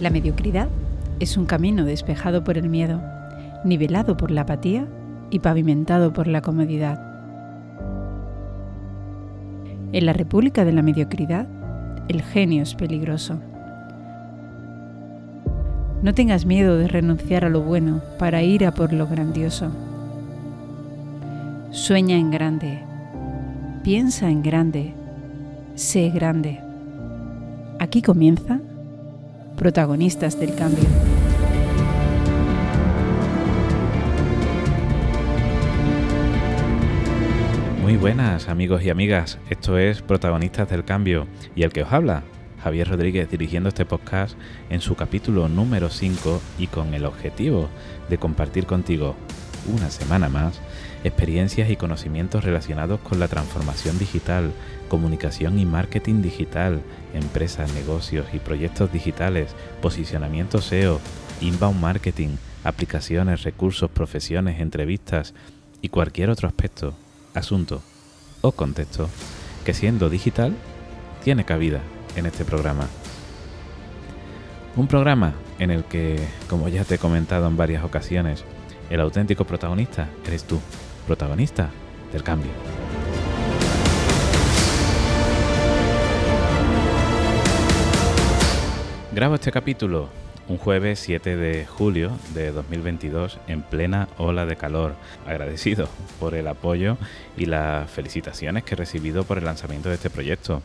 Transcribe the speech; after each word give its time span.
La 0.00 0.10
mediocridad 0.10 0.68
es 1.20 1.36
un 1.36 1.46
camino 1.46 1.84
despejado 1.84 2.42
por 2.42 2.58
el 2.58 2.68
miedo, 2.68 3.00
nivelado 3.64 4.16
por 4.16 4.32
la 4.32 4.40
apatía 4.40 4.86
y 5.30 5.38
pavimentado 5.38 6.12
por 6.12 6.26
la 6.26 6.42
comodidad. 6.42 7.00
En 9.92 10.06
la 10.06 10.12
República 10.12 10.64
de 10.64 10.72
la 10.72 10.82
Mediocridad, 10.82 11.46
el 12.08 12.22
genio 12.22 12.64
es 12.64 12.74
peligroso. 12.74 13.38
No 16.02 16.12
tengas 16.12 16.44
miedo 16.44 16.76
de 16.76 16.88
renunciar 16.88 17.44
a 17.44 17.48
lo 17.48 17.62
bueno 17.62 18.02
para 18.18 18.42
ir 18.42 18.66
a 18.66 18.72
por 18.72 18.92
lo 18.92 19.06
grandioso. 19.06 19.70
Sueña 21.70 22.16
en 22.16 22.32
grande, 22.32 22.82
piensa 23.84 24.28
en 24.28 24.42
grande, 24.42 24.92
sé 25.76 26.10
grande. 26.10 26.60
Aquí 27.78 28.02
comienza 28.02 28.60
protagonistas 29.56 30.38
del 30.38 30.54
cambio. 30.54 30.84
Muy 37.82 37.96
buenas 37.96 38.48
amigos 38.48 38.82
y 38.82 38.90
amigas, 38.90 39.38
esto 39.50 39.78
es 39.78 40.02
Protagonistas 40.02 40.68
del 40.70 40.84
Cambio 40.84 41.26
y 41.54 41.62
el 41.62 41.72
que 41.72 41.82
os 41.82 41.92
habla, 41.92 42.22
Javier 42.62 42.88
Rodríguez 42.88 43.30
dirigiendo 43.30 43.68
este 43.68 43.84
podcast 43.84 44.36
en 44.70 44.80
su 44.80 44.96
capítulo 44.96 45.48
número 45.48 45.90
5 45.90 46.40
y 46.58 46.66
con 46.66 46.94
el 46.94 47.04
objetivo 47.04 47.68
de 48.08 48.18
compartir 48.18 48.66
contigo 48.66 49.14
una 49.66 49.90
semana 49.90 50.28
más 50.28 50.60
experiencias 51.04 51.70
y 51.70 51.76
conocimientos 51.76 52.44
relacionados 52.44 52.98
con 53.00 53.20
la 53.20 53.28
transformación 53.28 53.98
digital, 53.98 54.52
comunicación 54.88 55.58
y 55.58 55.66
marketing 55.66 56.22
digital, 56.22 56.80
empresas, 57.12 57.72
negocios 57.74 58.26
y 58.32 58.38
proyectos 58.38 58.90
digitales, 58.90 59.54
posicionamiento 59.82 60.60
SEO, 60.60 61.00
inbound 61.40 61.80
marketing, 61.80 62.36
aplicaciones, 62.64 63.42
recursos, 63.42 63.90
profesiones, 63.90 64.60
entrevistas 64.60 65.34
y 65.82 65.90
cualquier 65.90 66.30
otro 66.30 66.48
aspecto, 66.48 66.94
asunto 67.34 67.82
o 68.40 68.52
contexto 68.52 69.08
que 69.64 69.74
siendo 69.74 70.08
digital 70.08 70.54
tiene 71.22 71.44
cabida 71.44 71.80
en 72.16 72.26
este 72.26 72.44
programa. 72.44 72.88
Un 74.76 74.88
programa 74.88 75.34
en 75.58 75.70
el 75.70 75.84
que, 75.84 76.18
como 76.48 76.68
ya 76.68 76.84
te 76.84 76.96
he 76.96 76.98
comentado 76.98 77.46
en 77.46 77.56
varias 77.56 77.84
ocasiones, 77.84 78.44
el 78.90 79.00
auténtico 79.00 79.44
protagonista 79.44 80.08
eres 80.26 80.44
tú, 80.44 80.60
protagonista 81.06 81.70
del 82.12 82.22
cambio. 82.22 82.50
Grabo 89.12 89.36
este 89.36 89.52
capítulo 89.52 90.08
un 90.48 90.58
jueves 90.58 90.98
7 91.00 91.36
de 91.36 91.66
julio 91.66 92.10
de 92.34 92.52
2022 92.52 93.38
en 93.48 93.62
plena 93.62 94.08
ola 94.18 94.46
de 94.46 94.56
calor. 94.56 94.94
Agradecido 95.26 95.88
por 96.20 96.34
el 96.34 96.46
apoyo 96.48 96.98
y 97.36 97.46
las 97.46 97.90
felicitaciones 97.90 98.64
que 98.64 98.74
he 98.74 98.76
recibido 98.76 99.24
por 99.24 99.38
el 99.38 99.44
lanzamiento 99.44 99.88
de 99.88 99.94
este 99.96 100.10
proyecto. 100.10 100.62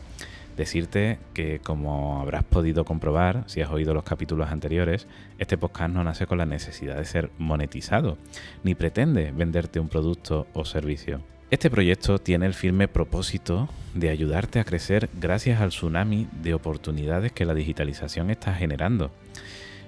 Decirte 0.60 1.18
que 1.32 1.58
como 1.60 2.20
habrás 2.20 2.44
podido 2.44 2.84
comprobar 2.84 3.44
si 3.46 3.62
has 3.62 3.70
oído 3.70 3.94
los 3.94 4.04
capítulos 4.04 4.50
anteriores, 4.50 5.06
este 5.38 5.56
podcast 5.56 5.90
no 5.90 6.04
nace 6.04 6.26
con 6.26 6.36
la 6.36 6.44
necesidad 6.44 6.98
de 6.98 7.06
ser 7.06 7.30
monetizado, 7.38 8.18
ni 8.62 8.74
pretende 8.74 9.32
venderte 9.32 9.80
un 9.80 9.88
producto 9.88 10.46
o 10.52 10.66
servicio. 10.66 11.22
Este 11.50 11.70
proyecto 11.70 12.18
tiene 12.18 12.44
el 12.44 12.52
firme 12.52 12.88
propósito 12.88 13.70
de 13.94 14.10
ayudarte 14.10 14.60
a 14.60 14.64
crecer 14.64 15.08
gracias 15.18 15.62
al 15.62 15.70
tsunami 15.70 16.28
de 16.42 16.52
oportunidades 16.52 17.32
que 17.32 17.46
la 17.46 17.54
digitalización 17.54 18.28
está 18.28 18.52
generando. 18.52 19.12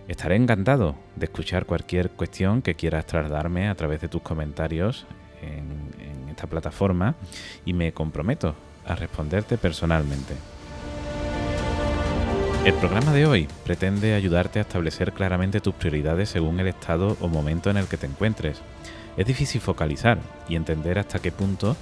Estaré 0.08 0.36
encantado 0.36 0.96
de 1.16 1.26
escuchar 1.26 1.66
cualquier 1.66 2.08
cuestión 2.08 2.62
que 2.62 2.76
quieras 2.76 3.04
trasladarme 3.04 3.68
a 3.68 3.74
través 3.74 4.00
de 4.00 4.08
tus 4.08 4.22
comentarios 4.22 5.06
en, 5.42 6.30
esta 6.30 6.46
plataforma 6.46 7.14
y 7.66 7.74
me 7.74 7.92
comprometo 7.92 8.54
a 8.86 8.94
responderte 8.94 9.58
personalmente. 9.58 10.32
El 12.64 12.74
programa 12.74 13.12
de 13.12 13.26
hoy 13.26 13.48
pretende 13.64 14.14
ayudarte 14.14 14.60
a 14.60 14.62
establecer 14.62 15.12
claramente 15.12 15.60
tus 15.60 15.74
prioridades 15.74 16.28
según 16.28 16.60
el 16.60 16.68
estado 16.68 17.16
o 17.20 17.26
momento 17.26 17.70
en 17.70 17.76
el 17.76 17.88
que 17.88 17.96
te 17.96 18.06
encuentres. 18.06 18.60
Es 19.16 19.26
difícil 19.26 19.60
focalizar 19.60 20.18
y 20.48 20.54
entender 20.54 21.00
hasta 21.00 21.18
qué 21.18 21.32
punto 21.32 21.76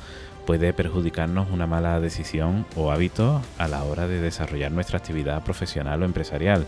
puede 0.47 0.73
perjudicarnos 0.73 1.51
una 1.51 1.67
mala 1.67 2.01
decisión 2.01 2.65
o 2.77 2.91
hábito 2.91 3.43
a 3.59 3.69
la 3.69 3.85
hora 3.85 4.09
de 4.09 4.23
desarrollar 4.23 4.73
nuestra 4.73 4.97
actividad 4.97 5.45
profesional 5.45 6.01
o 6.01 6.07
empresarial. 6.07 6.67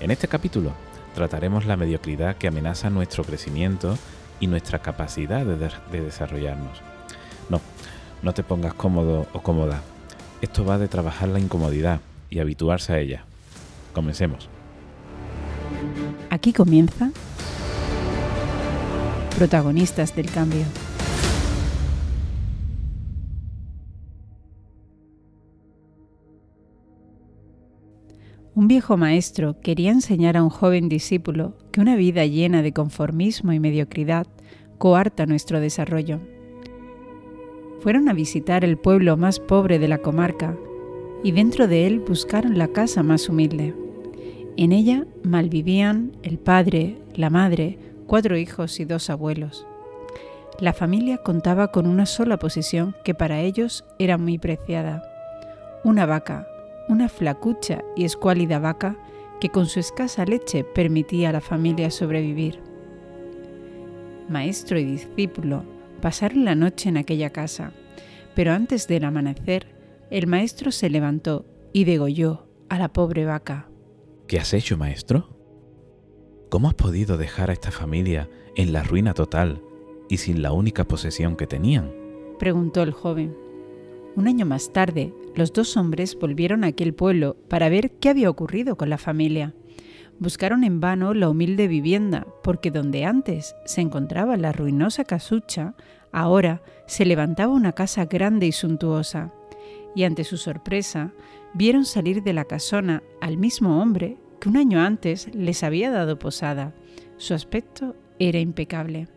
En 0.00 0.10
este 0.10 0.28
capítulo 0.28 0.74
trataremos 1.14 1.64
la 1.64 1.78
mediocridad 1.78 2.36
que 2.36 2.48
amenaza 2.48 2.90
nuestro 2.90 3.24
crecimiento 3.24 3.96
y 4.38 4.48
nuestra 4.48 4.80
capacidad 4.80 5.46
de, 5.46 5.56
de 5.56 6.00
desarrollarnos. 6.02 6.82
No, 7.48 7.62
no 8.20 8.34
te 8.34 8.42
pongas 8.42 8.74
cómodo 8.74 9.28
o 9.32 9.40
cómoda. 9.40 9.80
Esto 10.42 10.66
va 10.66 10.76
de 10.76 10.88
trabajar 10.88 11.30
la 11.30 11.40
incomodidad 11.40 12.00
y 12.28 12.40
habituarse 12.40 12.92
a 12.92 12.98
ella. 12.98 13.24
Comencemos. 13.92 14.48
Aquí 16.30 16.52
comienza 16.52 17.10
Protagonistas 19.36 20.14
del 20.14 20.30
Cambio. 20.30 20.64
Un 28.54 28.68
viejo 28.68 28.96
maestro 28.96 29.58
quería 29.60 29.90
enseñar 29.90 30.36
a 30.36 30.42
un 30.42 30.50
joven 30.50 30.88
discípulo 30.88 31.56
que 31.72 31.80
una 31.80 31.96
vida 31.96 32.26
llena 32.26 32.62
de 32.62 32.72
conformismo 32.72 33.52
y 33.52 33.60
mediocridad 33.60 34.26
coarta 34.76 35.24
nuestro 35.24 35.60
desarrollo. 35.60 36.20
Fueron 37.80 38.08
a 38.08 38.12
visitar 38.12 38.64
el 38.64 38.76
pueblo 38.76 39.16
más 39.16 39.40
pobre 39.40 39.78
de 39.78 39.88
la 39.88 39.98
comarca 39.98 40.56
y 41.22 41.32
dentro 41.32 41.68
de 41.68 41.86
él 41.86 42.00
buscaron 42.00 42.58
la 42.58 42.68
casa 42.68 43.02
más 43.02 43.28
humilde. 43.28 43.74
En 44.56 44.72
ella 44.72 45.06
malvivían 45.22 46.12
el 46.22 46.38
padre, 46.38 46.98
la 47.14 47.30
madre, 47.30 47.78
cuatro 48.06 48.36
hijos 48.36 48.80
y 48.80 48.84
dos 48.84 49.10
abuelos. 49.10 49.66
La 50.58 50.72
familia 50.72 51.18
contaba 51.18 51.68
con 51.68 51.86
una 51.86 52.06
sola 52.06 52.38
posesión 52.38 52.94
que 53.04 53.14
para 53.14 53.40
ellos 53.40 53.84
era 53.98 54.18
muy 54.18 54.38
preciada, 54.38 55.02
una 55.84 56.04
vaca, 56.06 56.46
una 56.88 57.08
flacucha 57.08 57.82
y 57.96 58.04
escuálida 58.04 58.58
vaca 58.58 58.96
que 59.40 59.48
con 59.48 59.66
su 59.66 59.80
escasa 59.80 60.24
leche 60.26 60.64
permitía 60.64 61.30
a 61.30 61.32
la 61.32 61.40
familia 61.40 61.90
sobrevivir. 61.90 62.60
Maestro 64.28 64.78
y 64.78 64.84
discípulo 64.84 65.64
pasaron 66.02 66.44
la 66.44 66.54
noche 66.54 66.88
en 66.88 66.98
aquella 66.98 67.30
casa, 67.30 67.72
pero 68.34 68.52
antes 68.52 68.86
del 68.86 69.04
amanecer 69.04 69.79
el 70.10 70.26
maestro 70.26 70.72
se 70.72 70.90
levantó 70.90 71.46
y 71.72 71.84
degolló 71.84 72.48
a 72.68 72.78
la 72.78 72.92
pobre 72.92 73.24
vaca. 73.24 73.68
¿Qué 74.26 74.38
has 74.38 74.52
hecho, 74.52 74.76
maestro? 74.76 75.36
¿Cómo 76.48 76.68
has 76.68 76.74
podido 76.74 77.16
dejar 77.16 77.50
a 77.50 77.52
esta 77.52 77.70
familia 77.70 78.28
en 78.56 78.72
la 78.72 78.82
ruina 78.82 79.14
total 79.14 79.62
y 80.08 80.16
sin 80.16 80.42
la 80.42 80.52
única 80.52 80.84
posesión 80.84 81.36
que 81.36 81.46
tenían? 81.46 81.92
preguntó 82.40 82.82
el 82.82 82.90
joven. 82.90 83.36
Un 84.16 84.26
año 84.26 84.46
más 84.46 84.72
tarde, 84.72 85.14
los 85.36 85.52
dos 85.52 85.76
hombres 85.76 86.18
volvieron 86.18 86.64
a 86.64 86.68
aquel 86.68 86.92
pueblo 86.92 87.36
para 87.48 87.68
ver 87.68 87.92
qué 87.92 88.08
había 88.08 88.30
ocurrido 88.30 88.76
con 88.76 88.90
la 88.90 88.98
familia. 88.98 89.54
Buscaron 90.18 90.64
en 90.64 90.80
vano 90.80 91.14
la 91.14 91.28
humilde 91.28 91.68
vivienda, 91.68 92.26
porque 92.42 92.72
donde 92.72 93.04
antes 93.04 93.54
se 93.64 93.80
encontraba 93.80 94.36
la 94.36 94.50
ruinosa 94.52 95.04
casucha, 95.04 95.76
ahora 96.10 96.62
se 96.88 97.04
levantaba 97.04 97.54
una 97.54 97.72
casa 97.72 98.06
grande 98.06 98.46
y 98.46 98.52
suntuosa 98.52 99.32
y 99.94 100.04
ante 100.04 100.24
su 100.24 100.36
sorpresa 100.36 101.12
vieron 101.54 101.84
salir 101.84 102.22
de 102.22 102.32
la 102.32 102.44
casona 102.44 103.02
al 103.20 103.36
mismo 103.36 103.80
hombre 103.82 104.16
que 104.40 104.48
un 104.48 104.56
año 104.56 104.80
antes 104.80 105.32
les 105.34 105.62
había 105.62 105.90
dado 105.90 106.18
posada. 106.18 106.74
Su 107.16 107.34
aspecto 107.34 107.96
era 108.18 108.38
impecable. 108.38 109.08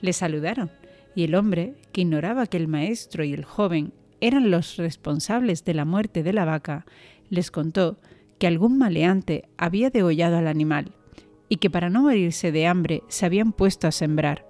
Le 0.00 0.12
saludaron 0.12 0.70
y 1.14 1.24
el 1.24 1.34
hombre, 1.34 1.74
que 1.92 2.02
ignoraba 2.02 2.46
que 2.46 2.56
el 2.56 2.68
maestro 2.68 3.24
y 3.24 3.32
el 3.32 3.44
joven 3.44 3.92
eran 4.20 4.50
los 4.50 4.76
responsables 4.76 5.64
de 5.64 5.74
la 5.74 5.84
muerte 5.84 6.22
de 6.22 6.32
la 6.32 6.44
vaca, 6.44 6.86
les 7.28 7.50
contó 7.50 7.98
que 8.38 8.46
algún 8.46 8.78
maleante 8.78 9.48
había 9.56 9.90
degollado 9.90 10.36
al 10.36 10.46
animal 10.46 10.92
y 11.48 11.56
que 11.56 11.70
para 11.70 11.90
no 11.90 12.02
morirse 12.02 12.52
de 12.52 12.66
hambre 12.66 13.02
se 13.08 13.26
habían 13.26 13.52
puesto 13.52 13.86
a 13.86 13.92
sembrar. 13.92 14.46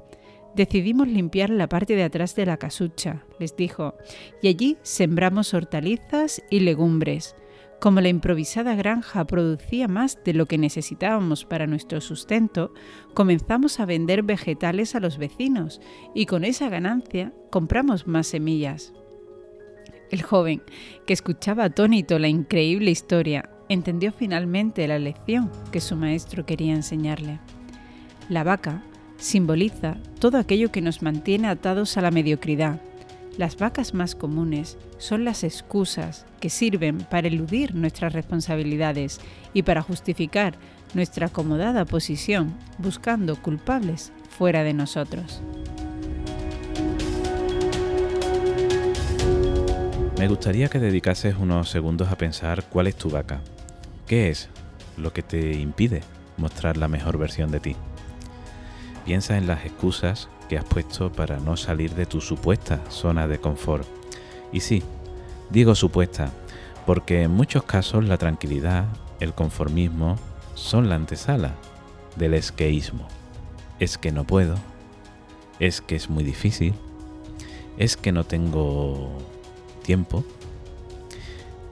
Decidimos 0.54 1.08
limpiar 1.08 1.50
la 1.50 1.68
parte 1.68 1.94
de 1.94 2.04
atrás 2.04 2.34
de 2.34 2.46
la 2.46 2.56
casucha, 2.56 3.24
les 3.38 3.56
dijo, 3.56 3.94
y 4.42 4.48
allí 4.48 4.76
sembramos 4.82 5.54
hortalizas 5.54 6.42
y 6.50 6.60
legumbres. 6.60 7.36
Como 7.80 8.00
la 8.00 8.08
improvisada 8.08 8.74
granja 8.74 9.24
producía 9.24 9.86
más 9.86 10.18
de 10.24 10.34
lo 10.34 10.46
que 10.46 10.58
necesitábamos 10.58 11.44
para 11.44 11.68
nuestro 11.68 12.00
sustento, 12.00 12.72
comenzamos 13.14 13.78
a 13.78 13.86
vender 13.86 14.24
vegetales 14.24 14.96
a 14.96 15.00
los 15.00 15.16
vecinos 15.16 15.80
y 16.12 16.26
con 16.26 16.44
esa 16.44 16.68
ganancia 16.68 17.32
compramos 17.50 18.08
más 18.08 18.26
semillas. 18.26 18.92
El 20.10 20.22
joven, 20.22 20.62
que 21.06 21.12
escuchaba 21.12 21.64
atónito 21.64 22.18
la 22.18 22.28
increíble 22.28 22.90
historia, 22.90 23.48
entendió 23.68 24.10
finalmente 24.10 24.88
la 24.88 24.98
lección 24.98 25.52
que 25.70 25.80
su 25.80 25.94
maestro 25.94 26.46
quería 26.46 26.74
enseñarle. 26.74 27.38
La 28.28 28.42
vaca 28.42 28.82
simboliza 29.18 29.96
todo 30.20 30.38
aquello 30.38 30.72
que 30.72 30.80
nos 30.80 31.02
mantiene 31.02 31.48
atados 31.48 31.96
a 31.96 32.00
la 32.00 32.10
mediocridad. 32.10 32.80
Las 33.36 33.56
vacas 33.56 33.94
más 33.94 34.14
comunes 34.14 34.78
son 34.98 35.24
las 35.24 35.44
excusas 35.44 36.26
que 36.40 36.50
sirven 36.50 36.98
para 36.98 37.28
eludir 37.28 37.74
nuestras 37.74 38.12
responsabilidades 38.12 39.20
y 39.52 39.62
para 39.62 39.82
justificar 39.82 40.54
nuestra 40.94 41.26
acomodada 41.26 41.84
posición 41.84 42.54
buscando 42.78 43.36
culpables 43.40 44.12
fuera 44.30 44.64
de 44.64 44.74
nosotros. 44.74 45.42
Me 50.18 50.26
gustaría 50.26 50.68
que 50.68 50.80
dedicases 50.80 51.36
unos 51.38 51.70
segundos 51.70 52.08
a 52.08 52.18
pensar 52.18 52.64
cuál 52.64 52.88
es 52.88 52.96
tu 52.96 53.08
vaca. 53.08 53.40
¿Qué 54.08 54.30
es 54.30 54.48
lo 54.96 55.12
que 55.12 55.22
te 55.22 55.52
impide 55.52 56.02
mostrar 56.38 56.76
la 56.76 56.88
mejor 56.88 57.18
versión 57.18 57.52
de 57.52 57.60
ti? 57.60 57.76
Piensa 59.08 59.38
en 59.38 59.46
las 59.46 59.64
excusas 59.64 60.28
que 60.50 60.58
has 60.58 60.66
puesto 60.66 61.10
para 61.10 61.38
no 61.38 61.56
salir 61.56 61.94
de 61.94 62.04
tu 62.04 62.20
supuesta 62.20 62.78
zona 62.90 63.26
de 63.26 63.38
confort. 63.38 63.88
Y 64.52 64.60
sí, 64.60 64.82
digo 65.48 65.74
supuesta, 65.74 66.30
porque 66.84 67.22
en 67.22 67.30
muchos 67.30 67.62
casos 67.62 68.04
la 68.04 68.18
tranquilidad, 68.18 68.84
el 69.18 69.32
conformismo, 69.32 70.16
son 70.52 70.90
la 70.90 70.96
antesala 70.96 71.54
del 72.16 72.34
esqueísmo. 72.34 73.08
Es 73.78 73.96
que 73.96 74.12
no 74.12 74.24
puedo, 74.24 74.56
es 75.58 75.80
que 75.80 75.96
es 75.96 76.10
muy 76.10 76.22
difícil, 76.22 76.74
es 77.78 77.96
que 77.96 78.12
no 78.12 78.24
tengo 78.24 79.16
tiempo. 79.84 80.22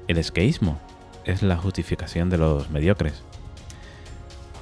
El 0.09 0.17
esqueísmo 0.17 0.81
es 1.27 1.43
la 1.43 1.59
justificación 1.59 2.31
de 2.31 2.38
los 2.38 2.71
mediocres. 2.71 3.21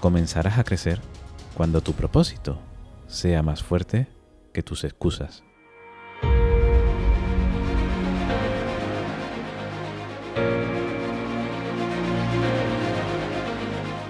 Comenzarás 0.00 0.58
a 0.58 0.64
crecer 0.64 1.13
cuando 1.54 1.80
tu 1.80 1.92
propósito 1.92 2.58
sea 3.06 3.42
más 3.42 3.62
fuerte 3.62 4.08
que 4.52 4.62
tus 4.62 4.84
excusas. 4.84 5.42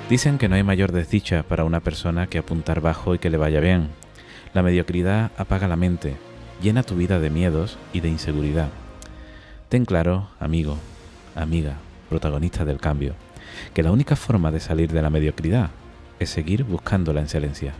Dicen 0.08 0.38
que 0.38 0.48
no 0.48 0.54
hay 0.54 0.62
mayor 0.62 0.92
desdicha 0.92 1.42
para 1.42 1.64
una 1.64 1.80
persona 1.80 2.26
que 2.26 2.38
apuntar 2.38 2.80
bajo 2.80 3.14
y 3.14 3.18
que 3.18 3.30
le 3.30 3.38
vaya 3.38 3.60
bien. 3.60 3.88
La 4.52 4.62
mediocridad 4.62 5.32
apaga 5.36 5.66
la 5.66 5.76
mente, 5.76 6.16
llena 6.62 6.82
tu 6.82 6.94
vida 6.94 7.18
de 7.18 7.30
miedos 7.30 7.78
y 7.92 8.00
de 8.00 8.08
inseguridad. 8.08 8.68
Ten 9.68 9.84
claro, 9.84 10.28
amigo, 10.38 10.78
amiga, 11.34 11.78
protagonista 12.08 12.64
del 12.64 12.78
cambio, 12.78 13.14
que 13.72 13.82
la 13.82 13.92
única 13.92 14.14
forma 14.14 14.52
de 14.52 14.60
salir 14.60 14.92
de 14.92 15.02
la 15.02 15.10
mediocridad 15.10 15.70
es 16.18 16.30
seguir 16.30 16.64
buscando 16.64 17.12
la 17.12 17.22
excelencia. 17.22 17.74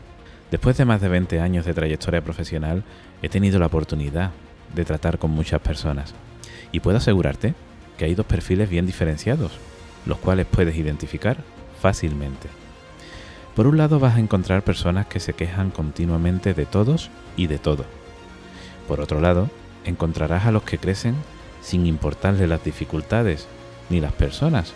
Después 0.51 0.77
de 0.77 0.85
más 0.85 1.01
de 1.01 1.09
20 1.09 1.41
años 1.41 1.67
de 1.67 1.75
trayectoria 1.75 2.23
profesional, 2.23 2.85
he 3.23 3.29
tenido 3.29 3.59
la 3.59 3.67
oportunidad 3.67 4.31
de 4.75 4.85
tratar 4.85 5.19
con 5.19 5.31
muchas 5.31 5.61
personas 5.61 6.15
y 6.73 6.81
puedo 6.81 6.99
asegurarte 6.99 7.55
que 7.97 8.05
hay 8.05 8.15
dos 8.15 8.27
perfiles 8.27 8.69
bien 8.69 8.87
diferenciados, 8.87 9.53
los 10.07 10.19
cuales 10.19 10.47
puedes 10.47 10.77
identificar 10.77 11.39
fácilmente. 11.81 12.49
Por 13.55 13.67
un 13.67 13.77
lado 13.77 14.01
vas 14.01 14.17
a 14.17 14.21
encontrar 14.21 14.63
personas 14.63 15.07
que 15.07 15.21
se 15.21 15.33
quejan 15.33 15.71
continuamente 15.71 16.55
de 16.55 16.67
todos 16.67 17.11
y 17.37 17.47
de 17.47 17.59
todo. 17.59 17.85
Por 18.89 19.01
otro 19.01 19.21
lado, 19.21 19.49
encontrarás 19.85 20.47
a 20.47 20.53
los 20.53 20.65
que 20.65 20.79
crecen 20.79 21.15
sin 21.63 21.87
importarle 21.87 22.47
las 22.47 22.65
dificultades 22.65 23.47
ni 23.91 24.01
las 24.01 24.13
personas 24.13 24.73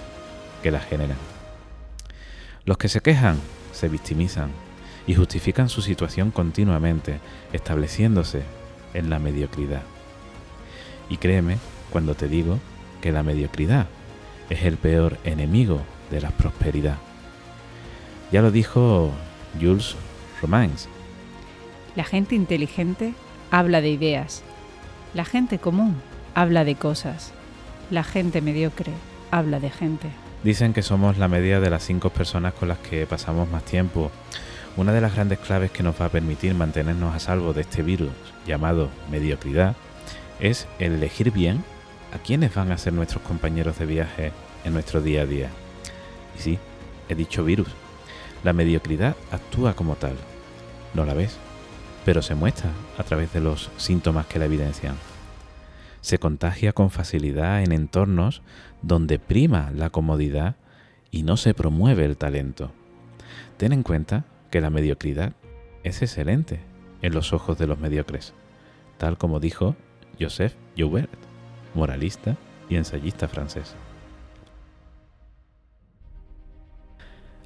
que 0.62 0.70
las 0.70 0.86
generan. 0.86 1.37
Los 2.68 2.76
que 2.76 2.90
se 2.90 3.00
quejan 3.00 3.40
se 3.72 3.88
victimizan 3.88 4.50
y 5.06 5.14
justifican 5.14 5.70
su 5.70 5.80
situación 5.80 6.30
continuamente, 6.30 7.18
estableciéndose 7.54 8.42
en 8.92 9.08
la 9.08 9.18
mediocridad. 9.18 9.80
Y 11.08 11.16
créeme 11.16 11.56
cuando 11.88 12.14
te 12.14 12.28
digo 12.28 12.58
que 13.00 13.10
la 13.10 13.22
mediocridad 13.22 13.86
es 14.50 14.64
el 14.64 14.76
peor 14.76 15.16
enemigo 15.24 15.80
de 16.10 16.20
la 16.20 16.28
prosperidad. 16.28 16.98
Ya 18.32 18.42
lo 18.42 18.50
dijo 18.50 19.12
Jules 19.58 19.96
Romans. 20.42 20.90
La 21.96 22.04
gente 22.04 22.34
inteligente 22.34 23.14
habla 23.50 23.80
de 23.80 23.88
ideas. 23.88 24.42
La 25.14 25.24
gente 25.24 25.58
común 25.58 25.96
habla 26.34 26.66
de 26.66 26.74
cosas. 26.74 27.32
La 27.90 28.04
gente 28.04 28.42
mediocre 28.42 28.92
habla 29.30 29.58
de 29.58 29.70
gente. 29.70 30.10
Dicen 30.44 30.72
que 30.72 30.82
somos 30.82 31.18
la 31.18 31.26
media 31.26 31.58
de 31.58 31.68
las 31.68 31.82
cinco 31.82 32.10
personas 32.10 32.54
con 32.54 32.68
las 32.68 32.78
que 32.78 33.06
pasamos 33.06 33.50
más 33.50 33.64
tiempo. 33.64 34.12
Una 34.76 34.92
de 34.92 35.00
las 35.00 35.14
grandes 35.14 35.40
claves 35.40 35.72
que 35.72 35.82
nos 35.82 36.00
va 36.00 36.06
a 36.06 36.10
permitir 36.10 36.54
mantenernos 36.54 37.12
a 37.14 37.18
salvo 37.18 37.52
de 37.52 37.62
este 37.62 37.82
virus 37.82 38.12
llamado 38.46 38.88
mediocridad 39.10 39.74
es 40.38 40.68
el 40.78 40.92
elegir 40.92 41.32
bien 41.32 41.64
a 42.14 42.18
quiénes 42.18 42.54
van 42.54 42.70
a 42.70 42.78
ser 42.78 42.92
nuestros 42.92 43.22
compañeros 43.24 43.78
de 43.78 43.86
viaje 43.86 44.32
en 44.64 44.74
nuestro 44.74 45.00
día 45.00 45.22
a 45.22 45.26
día. 45.26 45.50
Y 46.38 46.42
sí, 46.42 46.58
he 47.08 47.16
dicho 47.16 47.44
virus. 47.44 47.68
La 48.44 48.52
mediocridad 48.52 49.16
actúa 49.32 49.74
como 49.74 49.96
tal. 49.96 50.14
No 50.94 51.04
la 51.04 51.14
ves, 51.14 51.36
pero 52.04 52.22
se 52.22 52.36
muestra 52.36 52.70
a 52.96 53.02
través 53.02 53.32
de 53.32 53.40
los 53.40 53.70
síntomas 53.76 54.26
que 54.26 54.38
la 54.38 54.44
evidencian 54.44 54.94
se 56.00 56.18
contagia 56.18 56.72
con 56.72 56.90
facilidad 56.90 57.62
en 57.62 57.72
entornos 57.72 58.42
donde 58.82 59.18
prima 59.18 59.70
la 59.74 59.90
comodidad 59.90 60.56
y 61.10 61.22
no 61.22 61.36
se 61.36 61.54
promueve 61.54 62.04
el 62.04 62.16
talento. 62.16 62.72
Ten 63.56 63.72
en 63.72 63.82
cuenta 63.82 64.24
que 64.50 64.60
la 64.60 64.70
mediocridad 64.70 65.32
es 65.82 66.02
excelente 66.02 66.60
en 67.02 67.14
los 67.14 67.32
ojos 67.32 67.58
de 67.58 67.66
los 67.66 67.78
mediocres, 67.78 68.34
tal 68.98 69.18
como 69.18 69.40
dijo 69.40 69.76
Joseph 70.20 70.54
Joubert, 70.76 71.10
moralista 71.74 72.36
y 72.68 72.76
ensayista 72.76 73.28
francés. 73.28 73.74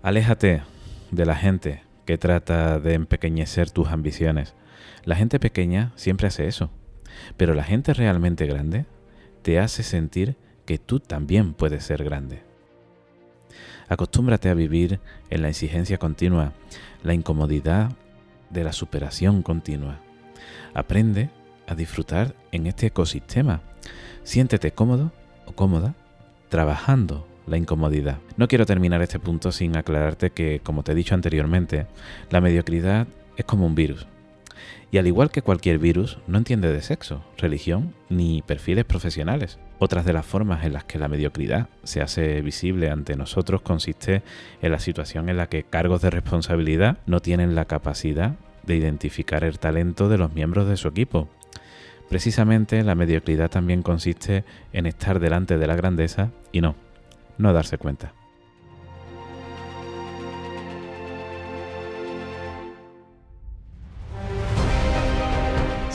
Aléjate 0.02 0.62
de 1.10 1.26
la 1.26 1.36
gente 1.36 1.82
que 2.06 2.18
trata 2.18 2.80
de 2.80 2.94
empequeñecer 2.94 3.70
tus 3.70 3.88
ambiciones. 3.88 4.54
La 5.04 5.14
gente 5.14 5.38
pequeña 5.38 5.92
siempre 5.94 6.26
hace 6.26 6.48
eso 6.48 6.70
pero 7.36 7.54
la 7.54 7.64
gente 7.64 7.94
realmente 7.94 8.46
grande 8.46 8.86
te 9.42 9.58
hace 9.58 9.82
sentir 9.82 10.36
que 10.64 10.78
tú 10.78 11.00
también 11.00 11.54
puedes 11.54 11.84
ser 11.84 12.04
grande. 12.04 12.42
Acostúmbrate 13.88 14.48
a 14.48 14.54
vivir 14.54 15.00
en 15.30 15.42
la 15.42 15.48
exigencia 15.48 15.98
continua, 15.98 16.52
la 17.02 17.14
incomodidad 17.14 17.92
de 18.50 18.64
la 18.64 18.72
superación 18.72 19.42
continua. 19.42 19.98
Aprende 20.74 21.30
a 21.66 21.74
disfrutar 21.74 22.34
en 22.52 22.66
este 22.66 22.86
ecosistema. 22.86 23.60
Siéntete 24.22 24.72
cómodo 24.72 25.12
o 25.46 25.52
cómoda 25.52 25.94
trabajando 26.48 27.26
la 27.46 27.56
incomodidad. 27.56 28.18
No 28.36 28.48
quiero 28.48 28.66
terminar 28.66 29.02
este 29.02 29.18
punto 29.18 29.52
sin 29.52 29.76
aclararte 29.76 30.30
que, 30.30 30.60
como 30.62 30.82
te 30.82 30.92
he 30.92 30.94
dicho 30.94 31.14
anteriormente, 31.14 31.86
la 32.30 32.40
mediocridad 32.40 33.06
es 33.36 33.44
como 33.44 33.66
un 33.66 33.74
virus. 33.74 34.06
Y 34.92 34.98
al 34.98 35.06
igual 35.06 35.30
que 35.30 35.40
cualquier 35.40 35.78
virus, 35.78 36.18
no 36.26 36.36
entiende 36.36 36.70
de 36.70 36.82
sexo, 36.82 37.24
religión 37.38 37.94
ni 38.10 38.42
perfiles 38.42 38.84
profesionales. 38.84 39.58
Otras 39.78 40.04
de 40.04 40.12
las 40.12 40.26
formas 40.26 40.66
en 40.66 40.74
las 40.74 40.84
que 40.84 40.98
la 40.98 41.08
mediocridad 41.08 41.70
se 41.82 42.02
hace 42.02 42.42
visible 42.42 42.90
ante 42.90 43.16
nosotros 43.16 43.62
consiste 43.62 44.22
en 44.60 44.70
la 44.70 44.78
situación 44.78 45.30
en 45.30 45.38
la 45.38 45.48
que 45.48 45.62
cargos 45.62 46.02
de 46.02 46.10
responsabilidad 46.10 46.98
no 47.06 47.20
tienen 47.20 47.54
la 47.54 47.64
capacidad 47.64 48.34
de 48.64 48.76
identificar 48.76 49.44
el 49.44 49.58
talento 49.58 50.10
de 50.10 50.18
los 50.18 50.34
miembros 50.34 50.68
de 50.68 50.76
su 50.76 50.88
equipo. 50.88 51.26
Precisamente 52.10 52.84
la 52.84 52.94
mediocridad 52.94 53.50
también 53.50 53.80
consiste 53.80 54.44
en 54.74 54.84
estar 54.84 55.20
delante 55.20 55.56
de 55.56 55.66
la 55.66 55.74
grandeza 55.74 56.28
y 56.52 56.60
no, 56.60 56.74
no 57.38 57.54
darse 57.54 57.78
cuenta. 57.78 58.12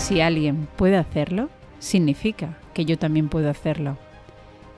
Si 0.07 0.21
alguien 0.21 0.69
puede 0.77 0.95
hacerlo, 0.95 1.49
significa 1.79 2.57
que 2.73 2.85
yo 2.85 2.97
también 2.97 3.27
puedo 3.27 3.49
hacerlo. 3.49 3.97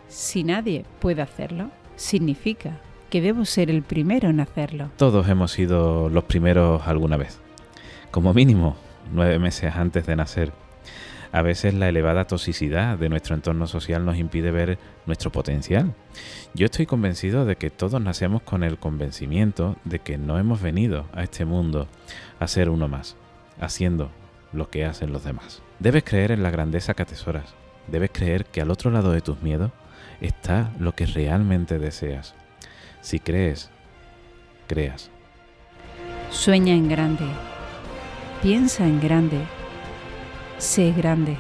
Si 0.08 0.44
nadie 0.44 0.86
puede 1.00 1.22
hacerlo, 1.22 1.70
significa 1.98 2.80
que 3.12 3.22
debo 3.22 3.46
ser 3.46 3.70
el 3.70 3.84
primero 3.84 4.32
en 4.32 4.40
hacerlo. 4.40 4.90
Todos 4.98 5.30
hemos 5.30 5.52
sido 5.52 6.10
los 6.10 6.24
primeros 6.24 6.88
alguna 6.88 7.16
vez, 7.16 7.40
como 8.10 8.34
mínimo 8.34 8.76
nueve 9.14 9.38
meses 9.38 9.76
antes 9.76 10.08
de 10.08 10.16
nacer. 10.16 10.52
A 11.32 11.44
veces 11.44 11.76
la 11.76 11.90
elevada 11.90 12.26
toxicidad 12.26 12.98
de 12.98 13.10
nuestro 13.10 13.36
entorno 13.36 13.68
social 13.68 14.04
nos 14.06 14.18
impide 14.18 14.50
ver 14.50 14.80
nuestro 15.06 15.32
potencial. 15.32 15.94
Yo 16.56 16.66
estoy 16.66 16.88
convencido 16.88 17.46
de 17.46 17.56
que 17.56 17.70
todos 17.70 18.02
nacemos 18.02 18.42
con 18.42 18.64
el 18.64 18.80
convencimiento 18.80 19.76
de 19.84 20.00
que 20.00 20.18
no 20.18 20.40
hemos 20.40 20.60
venido 20.60 21.06
a 21.14 21.22
este 21.22 21.46
mundo 21.46 21.88
a 22.40 22.48
ser 22.48 22.72
uno 22.72 22.88
más, 22.88 23.16
haciendo 23.60 24.10
lo 24.54 24.70
que 24.70 24.86
hacen 24.86 25.12
los 25.14 25.24
demás. 25.24 25.62
Debes 25.80 26.04
creer 26.04 26.32
en 26.32 26.44
la 26.44 26.52
grandeza 26.52 26.94
que 26.94 27.04
atesoras. 27.04 27.56
Debes 27.88 28.12
creer 28.12 28.46
que 28.46 28.62
al 28.62 28.72
otro 28.72 28.92
lado 28.92 29.12
de 29.12 29.22
tus 29.22 29.42
miedos 29.42 29.72
está 30.22 30.72
lo 30.80 30.94
que 30.94 31.06
realmente 31.06 31.80
deseas. 31.80 32.36
Si 33.02 33.20
crees, 33.20 33.70
creas. 34.68 35.10
Sueña 36.32 36.74
en 36.74 36.90
grande. 36.90 37.26
Piensa 38.42 38.86
en 38.86 39.02
grande. 39.02 39.40
Sé 40.58 40.92
grande. 40.92 41.38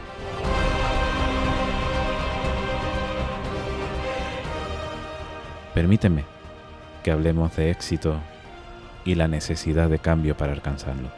Permíteme 5.73 6.25
que 7.03 7.11
hablemos 7.11 7.55
de 7.55 7.71
éxito 7.71 8.19
y 9.05 9.15
la 9.15 9.27
necesidad 9.27 9.89
de 9.89 9.99
cambio 9.99 10.35
para 10.35 10.53
alcanzarlo. 10.53 11.09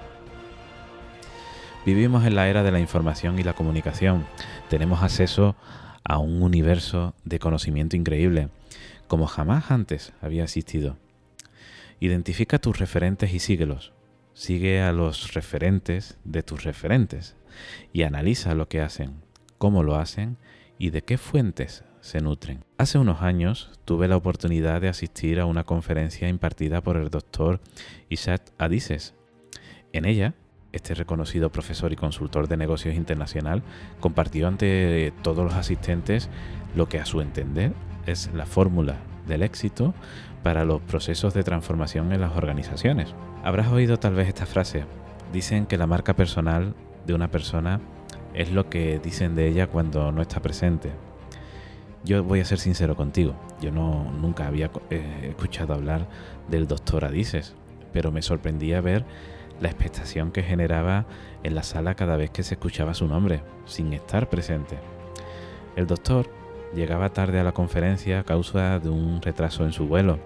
Vivimos 1.84 2.26
en 2.26 2.36
la 2.36 2.48
era 2.48 2.62
de 2.62 2.72
la 2.72 2.80
información 2.80 3.40
y 3.40 3.44
la 3.44 3.54
comunicación. 3.54 4.28
Tenemos 4.70 5.02
acceso 5.02 5.56
a 6.04 6.20
un 6.20 6.44
universo 6.44 7.16
de 7.26 7.40
conocimiento 7.40 7.96
increíble, 7.96 8.50
como 9.08 9.26
jamás 9.26 9.72
antes 9.72 10.14
había 10.22 10.44
existido. 10.44 10.98
Identifica 12.00 12.60
tus 12.60 12.78
referentes 12.78 13.34
y 13.34 13.40
síguelos. 13.40 13.94
Sigue 14.36 14.82
a 14.82 14.92
los 14.92 15.34
referentes 15.34 16.20
de 16.24 16.44
tus 16.44 16.64
referentes 16.64 17.36
y 17.92 18.04
analiza 18.04 18.54
lo 18.54 18.68
que 18.68 18.82
hacen, 18.82 19.16
cómo 19.58 19.82
lo 19.82 19.96
hacen 19.96 20.38
y 20.78 20.92
de 20.92 21.02
qué 21.02 21.18
fuentes 21.18 21.84
se 22.00 22.22
nutren. 22.22 22.64
Hace 22.78 23.00
unos 23.00 23.24
años 23.24 23.72
tuve 23.86 24.08
la 24.08 24.18
oportunidad 24.18 24.82
de 24.82 24.90
asistir 24.90 25.40
a 25.40 25.48
una 25.48 25.64
conferencia 25.64 26.30
impartida 26.30 26.82
por 26.82 26.98
el 26.98 27.10
doctor 27.10 27.60
Isaac 28.08 28.52
Adises. 28.60 29.16
En 29.94 30.06
ella 30.06 30.36
este 30.74 30.94
reconocido 30.94 31.52
profesor 31.52 31.92
y 31.92 31.96
consultor 31.96 32.48
de 32.48 32.58
negocios 32.58 32.96
internacional 32.96 33.62
compartió 34.00 34.48
ante 34.48 35.14
todos 35.22 35.44
los 35.44 35.54
asistentes 35.54 36.30
lo 36.76 36.88
que 36.88 37.00
a 37.00 37.06
su 37.06 37.22
entender 37.22 37.74
es 38.06 38.30
la 38.34 38.46
fórmula 38.46 38.98
del 39.28 39.44
éxito 39.44 39.94
para 40.44 40.66
los 40.66 40.82
procesos 40.82 41.34
de 41.34 41.44
transformación 41.44 42.12
en 42.14 42.22
las 42.22 42.36
organizaciones. 42.36 43.14
Habrás 43.44 43.68
oído 43.68 43.98
tal 43.98 44.16
vez 44.16 44.28
esta 44.28 44.46
frase. 44.46 44.86
Dicen 45.32 45.66
que 45.66 45.78
la 45.78 45.88
marca 45.88 46.16
personal 46.16 46.74
de 47.06 47.14
una 47.14 47.30
persona 47.30 47.80
es 48.34 48.52
lo 48.52 48.70
que 48.70 49.00
dicen 49.00 49.36
de 49.36 49.48
ella 49.48 49.68
cuando 49.68 50.12
no 50.12 50.22
está 50.22 50.42
presente. 50.42 50.92
Yo 52.04 52.24
voy 52.24 52.40
a 52.40 52.46
ser 52.46 52.58
sincero 52.58 52.96
contigo, 52.96 53.36
yo 53.62 53.72
no 53.72 54.12
nunca 54.12 54.48
había 54.48 54.72
eh, 54.90 55.28
escuchado 55.30 55.76
hablar 55.76 56.08
del 56.50 56.68
doctor 56.68 57.06
Adises, 57.06 57.54
pero 57.94 58.12
me 58.12 58.24
sorprendía 58.24 58.82
ver 58.82 59.06
la 59.62 59.70
expectación 59.70 60.32
que 60.32 60.44
generaba 60.44 61.06
en 61.44 61.56
la 61.56 61.64
sala 61.64 61.96
cada 61.96 62.18
vez 62.18 62.32
que 62.32 62.44
se 62.44 62.56
escuchaba 62.56 62.94
su 62.94 63.08
nombre, 63.08 63.42
sin 63.66 63.94
estar 63.94 64.28
presente. 64.28 64.78
El 65.76 65.88
doctor 65.88 66.30
llegaba 66.74 67.10
tarde 67.10 67.40
a 67.40 67.44
la 67.44 67.52
conferencia 67.54 68.20
a 68.20 68.24
causa 68.24 68.80
de 68.80 68.90
un 68.90 69.22
retraso 69.22 69.64
en 69.64 69.72
su 69.72 69.88
vuelo. 69.88 70.20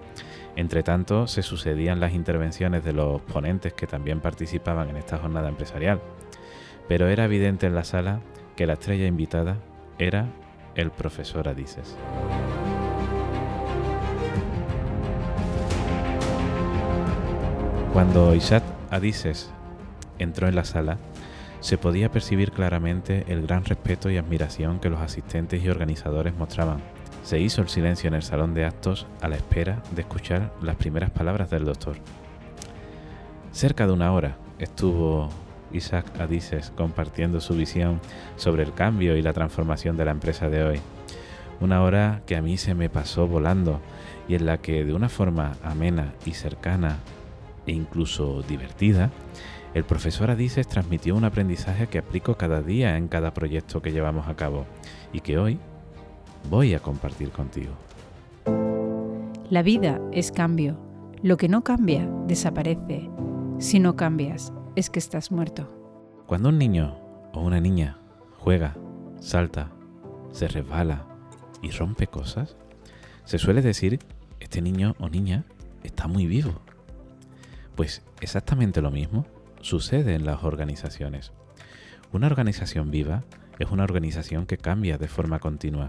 Entre 0.56 0.82
tanto, 0.82 1.26
se 1.26 1.42
sucedían 1.42 2.00
las 2.00 2.14
intervenciones 2.14 2.82
de 2.82 2.94
los 2.94 3.20
ponentes 3.20 3.74
que 3.74 3.86
también 3.86 4.20
participaban 4.20 4.88
en 4.88 4.96
esta 4.96 5.18
jornada 5.18 5.48
empresarial. 5.48 6.00
Pero 6.88 7.08
era 7.08 7.26
evidente 7.26 7.66
en 7.66 7.74
la 7.74 7.84
sala 7.84 8.20
que 8.56 8.66
la 8.66 8.74
estrella 8.74 9.06
invitada 9.06 9.58
era 9.98 10.26
el 10.74 10.90
profesor 10.90 11.48
Adises. 11.48 11.96
Cuando 17.92 18.34
Isaac 18.34 18.62
Adises 18.96 19.50
entró 20.18 20.48
en 20.48 20.56
la 20.56 20.64
sala, 20.64 20.98
se 21.60 21.78
podía 21.78 22.10
percibir 22.10 22.52
claramente 22.52 23.24
el 23.28 23.46
gran 23.46 23.64
respeto 23.64 24.10
y 24.10 24.16
admiración 24.16 24.78
que 24.78 24.90
los 24.90 25.00
asistentes 25.00 25.62
y 25.62 25.68
organizadores 25.68 26.34
mostraban. 26.34 26.80
Se 27.22 27.40
hizo 27.40 27.60
el 27.60 27.68
silencio 27.68 28.08
en 28.08 28.14
el 28.14 28.22
salón 28.22 28.54
de 28.54 28.64
actos 28.64 29.06
a 29.20 29.28
la 29.28 29.36
espera 29.36 29.82
de 29.94 30.02
escuchar 30.02 30.52
las 30.62 30.76
primeras 30.76 31.10
palabras 31.10 31.50
del 31.50 31.64
doctor. 31.64 31.96
Cerca 33.52 33.86
de 33.86 33.92
una 33.92 34.12
hora 34.12 34.36
estuvo 34.58 35.28
Isaac 35.72 36.06
Adises 36.20 36.72
compartiendo 36.76 37.40
su 37.40 37.54
visión 37.54 38.00
sobre 38.36 38.62
el 38.62 38.72
cambio 38.72 39.16
y 39.16 39.22
la 39.22 39.32
transformación 39.32 39.96
de 39.96 40.04
la 40.04 40.12
empresa 40.12 40.48
de 40.48 40.62
hoy. 40.62 40.80
Una 41.60 41.82
hora 41.82 42.22
que 42.26 42.36
a 42.36 42.42
mí 42.42 42.58
se 42.58 42.74
me 42.74 42.88
pasó 42.88 43.26
volando 43.26 43.80
y 44.28 44.34
en 44.34 44.46
la 44.46 44.58
que 44.58 44.84
de 44.84 44.94
una 44.94 45.08
forma 45.08 45.52
amena 45.62 46.12
y 46.24 46.32
cercana 46.32 46.98
e 47.66 47.72
incluso 47.72 48.42
divertida, 48.42 49.10
el 49.74 49.84
profesor 49.84 50.30
Adises 50.30 50.66
transmitió 50.66 51.14
un 51.14 51.24
aprendizaje 51.24 51.86
que 51.88 51.98
aplico 51.98 52.36
cada 52.36 52.62
día 52.62 52.96
en 52.96 53.08
cada 53.08 53.34
proyecto 53.34 53.82
que 53.82 53.92
llevamos 53.92 54.26
a 54.28 54.36
cabo 54.36 54.64
y 55.12 55.20
que 55.20 55.38
hoy 55.38 55.58
voy 56.48 56.74
a 56.74 56.80
compartir 56.80 57.30
contigo. 57.30 57.72
La 59.50 59.62
vida 59.62 60.00
es 60.12 60.32
cambio. 60.32 60.78
Lo 61.22 61.36
que 61.36 61.48
no 61.48 61.62
cambia, 61.62 62.08
desaparece. 62.26 63.10
Si 63.58 63.78
no 63.78 63.96
cambias, 63.96 64.52
es 64.76 64.90
que 64.90 64.98
estás 64.98 65.30
muerto. 65.30 65.70
Cuando 66.26 66.48
un 66.48 66.58
niño 66.58 66.96
o 67.32 67.40
una 67.40 67.60
niña 67.60 67.98
juega, 68.38 68.76
salta, 69.20 69.70
se 70.32 70.48
resbala 70.48 71.06
y 71.62 71.70
rompe 71.70 72.06
cosas, 72.06 72.56
se 73.24 73.38
suele 73.38 73.62
decir, 73.62 73.98
este 74.40 74.62
niño 74.62 74.94
o 74.98 75.08
niña 75.08 75.44
está 75.82 76.06
muy 76.08 76.26
vivo. 76.26 76.60
Pues 77.76 78.02
exactamente 78.20 78.80
lo 78.80 78.90
mismo 78.90 79.26
sucede 79.60 80.14
en 80.14 80.24
las 80.24 80.42
organizaciones. 80.44 81.32
Una 82.10 82.26
organización 82.26 82.90
viva 82.90 83.24
es 83.58 83.70
una 83.70 83.84
organización 83.84 84.46
que 84.46 84.56
cambia 84.56 84.96
de 84.96 85.08
forma 85.08 85.38
continua. 85.38 85.88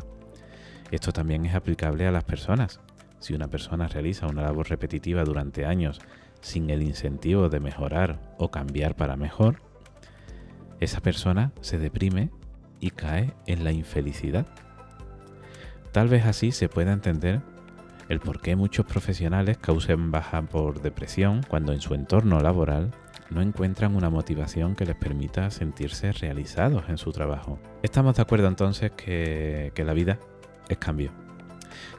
Esto 0.91 1.13
también 1.13 1.45
es 1.45 1.55
aplicable 1.55 2.05
a 2.05 2.11
las 2.11 2.25
personas. 2.25 2.81
Si 3.19 3.33
una 3.33 3.47
persona 3.47 3.87
realiza 3.87 4.27
una 4.27 4.43
labor 4.43 4.69
repetitiva 4.69 5.23
durante 5.23 5.65
años 5.65 5.99
sin 6.41 6.69
el 6.69 6.83
incentivo 6.83 7.49
de 7.49 7.59
mejorar 7.59 8.35
o 8.37 8.51
cambiar 8.51 8.95
para 8.95 9.15
mejor, 9.15 9.61
esa 10.79 11.01
persona 11.01 11.51
se 11.61 11.79
deprime 11.79 12.29
y 12.79 12.91
cae 12.91 13.33
en 13.47 13.63
la 13.63 13.71
infelicidad. 13.71 14.45
Tal 15.91 16.09
vez 16.09 16.25
así 16.25 16.51
se 16.51 16.69
pueda 16.69 16.93
entender 16.93 17.41
el 18.09 18.19
por 18.19 18.41
qué 18.41 18.55
muchos 18.55 18.85
profesionales 18.85 19.57
causen 19.57 20.11
baja 20.11 20.41
por 20.41 20.81
depresión 20.81 21.41
cuando 21.47 21.73
en 21.73 21.81
su 21.81 21.93
entorno 21.93 22.39
laboral 22.39 22.91
no 23.29 23.41
encuentran 23.41 23.95
una 23.95 24.09
motivación 24.09 24.75
que 24.75 24.85
les 24.85 24.95
permita 24.95 25.51
sentirse 25.51 26.13
realizados 26.13 26.85
en 26.87 26.97
su 26.97 27.11
trabajo. 27.11 27.59
Estamos 27.83 28.15
de 28.15 28.21
acuerdo 28.21 28.47
entonces 28.47 28.91
que, 28.91 29.71
que 29.75 29.83
la 29.83 29.93
vida 29.93 30.17
es 30.69 30.77
cambio. 30.77 31.11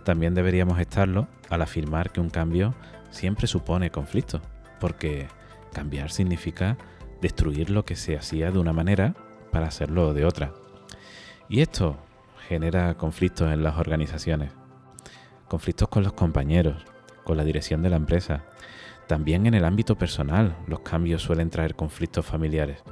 También 0.05 0.35
deberíamos 0.35 0.81
estarlo 0.81 1.29
al 1.51 1.61
afirmar 1.61 2.11
que 2.11 2.21
un 2.21 2.31
cambio 2.31 2.75
siempre 3.11 3.47
supone 3.47 3.91
conflicto, 3.91 4.41
porque 4.81 5.29
cambiar 5.75 6.11
significa 6.11 6.79
destruir 7.21 7.69
lo 7.69 7.85
que 7.85 7.97
se 7.97 8.17
hacía 8.17 8.51
de 8.51 8.59
una 8.59 8.73
manera 8.73 9.15
para 9.53 9.67
hacerlo 9.67 10.15
de 10.15 10.25
otra. 10.25 10.55
Y 11.51 11.61
esto 11.61 11.99
genera 12.49 12.95
conflictos 12.95 13.53
en 13.53 13.63
las 13.63 13.77
organizaciones 13.77 14.58
conflictos 15.49 15.89
con 15.89 16.03
los 16.03 16.13
compañeros, 16.13 16.85
con 17.25 17.37
la 17.37 17.45
dirección 17.45 17.83
de 17.83 17.91
la 17.91 17.97
empresa. 17.97 18.45
También 19.07 19.47
en 19.47 19.55
el 19.55 19.65
ámbito 19.65 19.97
personal 19.97 20.57
los 20.67 20.81
cambios 20.81 21.23
suelen 21.23 21.51
traer 21.51 21.75
conflictos 21.75 22.27
familiares, 22.27 22.83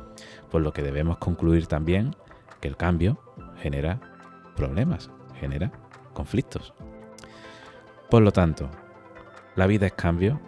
por 0.50 0.62
lo 0.62 0.72
que 0.72 0.82
debemos 0.82 1.18
concluir 1.18 1.66
también 1.66 2.16
que 2.60 2.68
el 2.68 2.76
cambio 2.76 3.18
genera 3.60 4.00
problemas, 4.56 5.10
genera 5.38 5.70
conflictos. 6.14 6.74
Por 8.10 8.22
lo 8.22 8.32
tanto, 8.32 8.70
la 9.54 9.66
vida 9.66 9.86
es 9.86 9.92
cambio, 9.92 10.40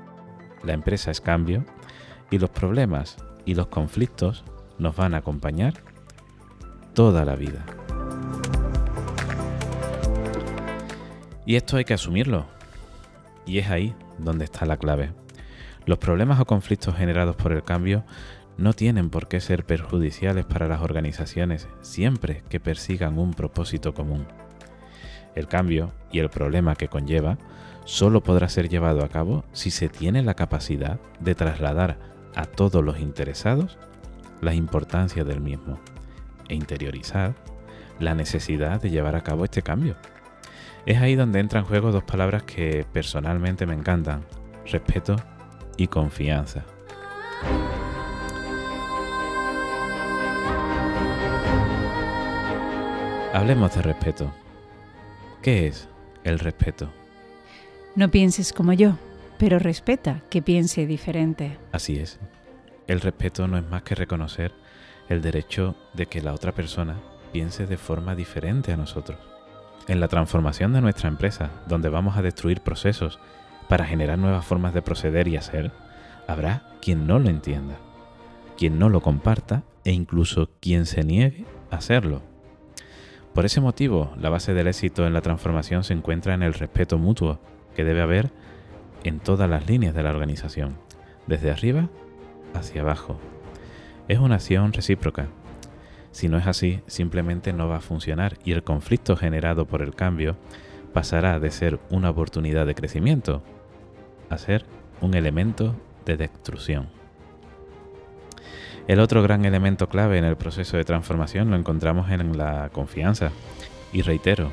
la 0.64 0.72
empresa 0.72 1.10
es 1.10 1.20
cambio 1.20 1.64
y 2.30 2.38
los 2.38 2.50
problemas 2.50 3.16
y 3.44 3.54
los 3.54 3.68
conflictos 3.68 4.44
nos 4.78 4.96
van 4.96 5.14
a 5.14 5.18
acompañar 5.18 5.74
toda 6.94 7.24
la 7.24 7.36
vida. 7.36 7.64
Y 11.48 11.56
esto 11.56 11.78
hay 11.78 11.86
que 11.86 11.94
asumirlo. 11.94 12.44
Y 13.46 13.56
es 13.56 13.70
ahí 13.70 13.94
donde 14.18 14.44
está 14.44 14.66
la 14.66 14.76
clave. 14.76 15.12
Los 15.86 15.96
problemas 15.96 16.38
o 16.40 16.44
conflictos 16.44 16.94
generados 16.94 17.36
por 17.36 17.52
el 17.52 17.62
cambio 17.62 18.04
no 18.58 18.74
tienen 18.74 19.08
por 19.08 19.28
qué 19.28 19.40
ser 19.40 19.64
perjudiciales 19.64 20.44
para 20.44 20.68
las 20.68 20.82
organizaciones 20.82 21.66
siempre 21.80 22.42
que 22.50 22.60
persigan 22.60 23.18
un 23.18 23.32
propósito 23.32 23.94
común. 23.94 24.26
El 25.34 25.48
cambio 25.48 25.94
y 26.12 26.18
el 26.18 26.28
problema 26.28 26.74
que 26.74 26.88
conlleva 26.88 27.38
solo 27.86 28.22
podrá 28.22 28.50
ser 28.50 28.68
llevado 28.68 29.02
a 29.02 29.08
cabo 29.08 29.46
si 29.52 29.70
se 29.70 29.88
tiene 29.88 30.22
la 30.22 30.34
capacidad 30.34 31.00
de 31.18 31.34
trasladar 31.34 31.96
a 32.34 32.44
todos 32.44 32.84
los 32.84 33.00
interesados 33.00 33.78
la 34.42 34.52
importancia 34.52 35.24
del 35.24 35.40
mismo 35.40 35.80
e 36.50 36.54
interiorizar 36.54 37.34
la 38.00 38.14
necesidad 38.14 38.82
de 38.82 38.90
llevar 38.90 39.16
a 39.16 39.22
cabo 39.22 39.44
este 39.44 39.62
cambio. 39.62 39.96
Es 40.88 40.97
ahí 41.02 41.16
donde 41.16 41.38
entran 41.38 41.64
en 41.64 41.68
juego 41.68 41.92
dos 41.92 42.02
palabras 42.02 42.45
que 42.45 42.87
personalmente 42.90 43.66
me 43.66 43.75
encantan, 43.75 44.25
respeto 44.64 45.16
y 45.76 45.87
confianza. 45.87 46.64
Hablemos 53.35 53.75
de 53.75 53.83
respeto. 53.83 54.33
¿Qué 55.42 55.66
es 55.66 55.90
el 56.25 56.38
respeto? 56.38 56.90
No 57.95 58.11
pienses 58.11 58.54
como 58.54 58.73
yo, 58.73 58.97
pero 59.38 59.59
respeta 59.59 60.23
que 60.30 60.40
piense 60.40 60.87
diferente. 60.87 61.59
Así 61.71 61.99
es. 61.99 62.18
El 62.87 63.02
respeto 63.02 63.47
no 63.47 63.59
es 63.59 63.68
más 63.68 63.83
que 63.83 63.95
reconocer 63.95 64.54
el 65.11 65.21
derecho 65.21 65.76
de 65.92 66.07
que 66.07 66.23
la 66.23 66.33
otra 66.33 66.52
persona 66.52 66.99
piense 67.30 67.66
de 67.66 67.76
forma 67.76 68.14
diferente 68.14 68.73
a 68.73 68.78
nosotros. 68.78 69.38
En 69.88 70.00
la 70.00 70.09
transformación 70.09 70.75
de 70.75 70.83
nuestra 70.83 71.09
empresa, 71.09 71.50
donde 71.66 71.88
vamos 71.88 72.18
a 72.18 72.23
destruir 72.23 72.61
procesos 72.61 73.18
para 73.68 73.87
generar 73.87 74.18
nuevas 74.18 74.45
formas 74.45 74.75
de 74.75 74.83
proceder 74.83 75.28
y 75.28 75.37
hacer, 75.37 75.73
habrá 76.26 76.62
quien 76.83 77.07
no 77.07 77.18
lo 77.18 77.30
entienda, 77.30 77.76
quien 78.59 78.78
no 78.78 78.90
lo 78.90 79.00
comparta 79.00 79.62
e 79.85 79.92
incluso 79.92 80.50
quien 80.61 80.85
se 80.85 81.04
niegue 81.04 81.47
a 81.71 81.76
hacerlo. 81.76 82.23
Por 83.33 83.47
ese 83.47 83.62
motivo, 83.62 84.12
la 84.21 84.28
base 84.28 84.52
del 84.52 84.68
éxito 84.68 85.07
en 85.07 85.14
la 85.14 85.23
transformación 85.23 85.85
se 85.85 85.95
encuentra 85.95 86.35
en 86.35 86.42
el 86.42 86.52
respeto 86.52 86.99
mutuo 86.99 87.40
que 87.75 87.85
debe 87.85 88.02
haber 88.02 88.30
en 89.04 89.21
todas 89.21 89.49
las 89.49 89.68
líneas 89.68 89.95
de 89.95 90.02
la 90.02 90.11
organización, 90.11 90.76
desde 91.26 91.50
arriba 91.50 91.88
hacia 92.52 92.83
abajo. 92.83 93.18
Es 94.07 94.18
una 94.18 94.35
acción 94.35 94.73
recíproca. 94.75 95.28
Si 96.18 96.28
no 96.28 96.37
es 96.37 96.48
así, 96.48 96.80
simplemente 96.88 97.52
no 97.52 97.68
va 97.68 97.76
a 97.76 97.80
funcionar 97.80 98.38
y 98.44 98.50
el 98.50 98.64
conflicto 98.64 99.16
generado 99.16 99.66
por 99.66 99.82
el 99.82 99.94
cambio 99.94 100.34
pasará 100.92 101.38
de 101.38 101.52
ser 101.52 101.78
una 101.90 102.10
oportunidad 102.10 102.66
de 102.66 102.75
crecimiento 102.75 103.40
a 104.28 104.37
ser 104.37 104.64
un 105.00 105.14
elemento 105.14 105.76
de 106.04 106.16
destrucción. 106.16 106.88
El 108.88 108.98
otro 108.98 109.22
gran 109.22 109.44
elemento 109.44 109.88
clave 109.88 110.18
en 110.18 110.25
el 110.25 110.34
proceso 110.34 110.76
de 110.76 110.82
transformación 110.82 111.50
lo 111.50 111.56
encontramos 111.56 112.10
en 112.10 112.37
la 112.37 112.68
confianza. 112.72 113.30
Y 113.92 114.02
reitero, 114.02 114.52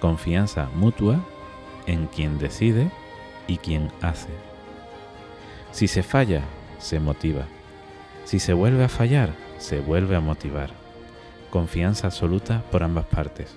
confianza 0.00 0.68
mutua 0.74 1.24
en 1.86 2.08
quien 2.08 2.38
decide 2.38 2.90
y 3.46 3.58
quien 3.58 3.92
hace. 4.02 4.30
Si 5.70 5.86
se 5.86 6.02
falla, 6.02 6.42
se 6.78 6.98
motiva. 6.98 7.44
Si 8.24 8.40
se 8.40 8.52
vuelve 8.52 8.82
a 8.82 8.88
fallar, 8.88 9.30
se 9.58 9.78
vuelve 9.78 10.16
a 10.16 10.20
motivar. 10.20 10.82
Confianza 11.54 12.08
absoluta 12.08 12.64
por 12.72 12.82
ambas 12.82 13.04
partes. 13.04 13.56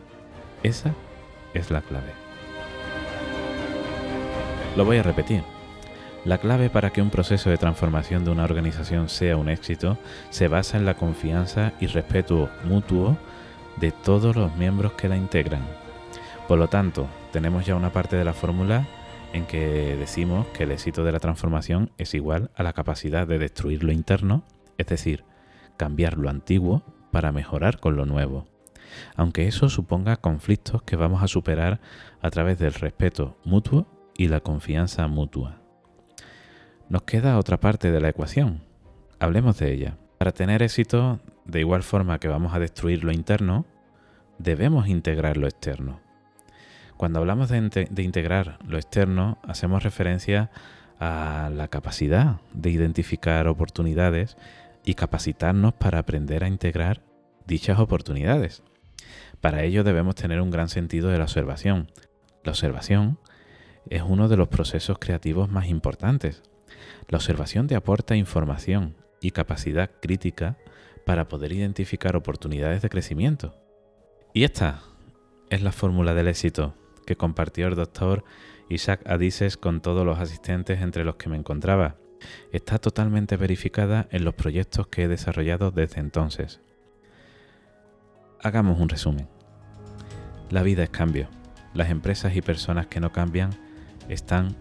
Esa 0.62 0.94
es 1.56 1.72
la 1.72 1.82
clave. 1.82 2.12
Lo 4.76 4.86
voy 4.86 4.98
a 4.98 5.04
repetir. 5.04 5.42
La 6.24 6.38
clave 6.38 6.70
para 6.70 6.92
que 6.92 7.02
un 7.02 7.10
proceso 7.10 7.50
de 7.50 7.58
transformación 7.58 8.24
de 8.24 8.30
una 8.30 8.44
organización 8.44 9.10
sea 9.10 9.36
un 9.36 9.50
éxito 9.50 9.98
se 10.30 10.48
basa 10.48 10.78
en 10.78 10.86
la 10.86 10.94
confianza 10.94 11.74
y 11.80 11.88
respeto 11.88 12.52
mutuo 12.66 13.18
de 13.78 13.92
todos 13.92 14.36
los 14.36 14.56
miembros 14.58 14.94
que 14.94 15.10
la 15.10 15.18
integran. 15.18 15.66
Por 16.48 16.60
lo 16.60 16.68
tanto, 16.68 17.08
tenemos 17.32 17.66
ya 17.66 17.76
una 17.76 17.92
parte 17.92 18.16
de 18.16 18.26
la 18.26 18.34
fórmula 18.34 18.86
en 19.34 19.48
que 19.48 19.96
decimos 19.98 20.46
que 20.50 20.66
el 20.66 20.72
éxito 20.72 21.04
de 21.04 21.14
la 21.14 21.20
transformación 21.20 21.90
es 21.98 22.14
igual 22.14 22.52
a 22.54 22.62
la 22.62 22.74
capacidad 22.74 23.26
de 23.26 23.40
destruir 23.40 23.84
lo 23.84 23.92
interno, 23.92 24.44
es 24.78 24.86
decir, 24.86 25.24
cambiar 25.78 26.20
lo 26.20 26.30
antiguo 26.30 26.84
para 27.12 27.32
mejorar 27.32 27.80
con 27.80 27.96
lo 27.96 28.06
nuevo. 28.06 28.48
Aunque 29.16 29.48
eso 29.48 29.70
suponga 29.70 30.16
conflictos 30.16 30.82
que 30.84 30.96
vamos 30.96 31.22
a 31.24 31.28
superar 31.28 31.80
a 32.22 32.30
través 32.30 32.58
del 32.58 32.74
respeto 32.74 33.38
mutuo 33.44 33.88
y 34.16 34.28
la 34.28 34.40
confianza 34.40 35.08
mutua. 35.08 35.62
Nos 36.90 37.04
queda 37.04 37.38
otra 37.38 37.60
parte 37.60 37.92
de 37.92 38.00
la 38.00 38.10
ecuación. 38.10 38.62
Hablemos 39.20 39.58
de 39.60 39.74
ella. 39.74 39.98
Para 40.18 40.32
tener 40.32 40.64
éxito, 40.64 41.20
de 41.46 41.60
igual 41.60 41.84
forma 41.84 42.20
que 42.20 42.28
vamos 42.28 42.54
a 42.54 42.60
destruir 42.60 43.04
lo 43.04 43.12
interno, 43.12 43.66
debemos 44.38 44.88
integrar 44.88 45.38
lo 45.38 45.48
externo. 45.48 46.00
Cuando 46.98 47.20
hablamos 47.20 47.50
de, 47.50 47.88
integrar 47.98 48.58
lo 48.68 48.78
externo, 48.78 49.38
hacemos 49.48 49.84
referencia 49.84 50.50
a 51.00 51.52
la 51.54 51.68
capacidad 51.68 52.38
de 52.54 52.72
identificar 52.72 53.48
oportunidades 53.48 54.36
y 54.88 54.94
capacitarnos 54.94 55.74
para 55.74 56.00
aprender 56.00 56.46
a 56.46 56.48
integrar 56.48 57.04
dichas 57.46 57.78
oportunidades. 57.78 58.64
Para 59.42 59.64
ello 59.64 59.84
debemos 59.84 60.16
tener 60.16 60.40
un 60.40 60.50
gran 60.50 60.70
sentido 60.70 61.10
de 61.10 61.18
la 61.18 61.26
observación. 61.26 61.92
La 62.46 62.54
observación 62.54 63.20
es 63.90 64.02
uno 64.02 64.30
de 64.30 64.38
los 64.38 64.48
procesos 64.48 64.98
creativos 64.98 65.50
más 65.50 65.68
importantes. 65.68 66.42
La 67.10 67.18
observación 67.18 67.68
te 67.68 67.76
aporta 67.76 68.16
información 68.16 68.96
y 69.20 69.32
capacidad 69.32 69.92
crítica 70.02 70.58
para 71.06 71.28
poder 71.28 71.52
identificar 71.52 72.16
oportunidades 72.16 72.82
de 72.82 72.88
crecimiento. 72.88 73.60
Y 74.34 74.46
esta 74.46 74.84
es 75.50 75.62
la 75.64 75.74
fórmula 75.74 76.14
del 76.14 76.30
éxito 76.30 76.76
que 77.06 77.18
compartió 77.18 77.68
el 77.68 77.76
doctor 77.76 78.24
Isaac 78.70 79.02
Adises 79.06 79.58
con 79.58 79.82
todos 79.82 80.06
los 80.06 80.18
asistentes 80.18 80.82
entre 80.82 81.04
los 81.04 81.18
que 81.18 81.28
me 81.28 81.36
encontraba. 81.36 81.98
Está 82.52 82.80
totalmente 82.80 83.38
verificada 83.38 84.08
en 84.12 84.26
los 84.26 84.34
proyectos 84.34 84.88
que 84.88 85.04
he 85.04 85.08
desarrollado 85.08 85.72
desde 85.72 86.00
entonces. 86.00 86.62
Hagamos 88.42 88.80
un 88.80 88.90
resumen. 88.90 89.28
La 90.50 90.64
vida 90.64 90.84
es 90.84 90.90
cambio. 90.90 91.28
Las 91.74 91.90
empresas 91.90 92.36
y 92.36 92.42
personas 92.42 92.88
que 92.88 93.00
no 93.00 93.12
cambian 93.12 93.52
están 94.10 94.56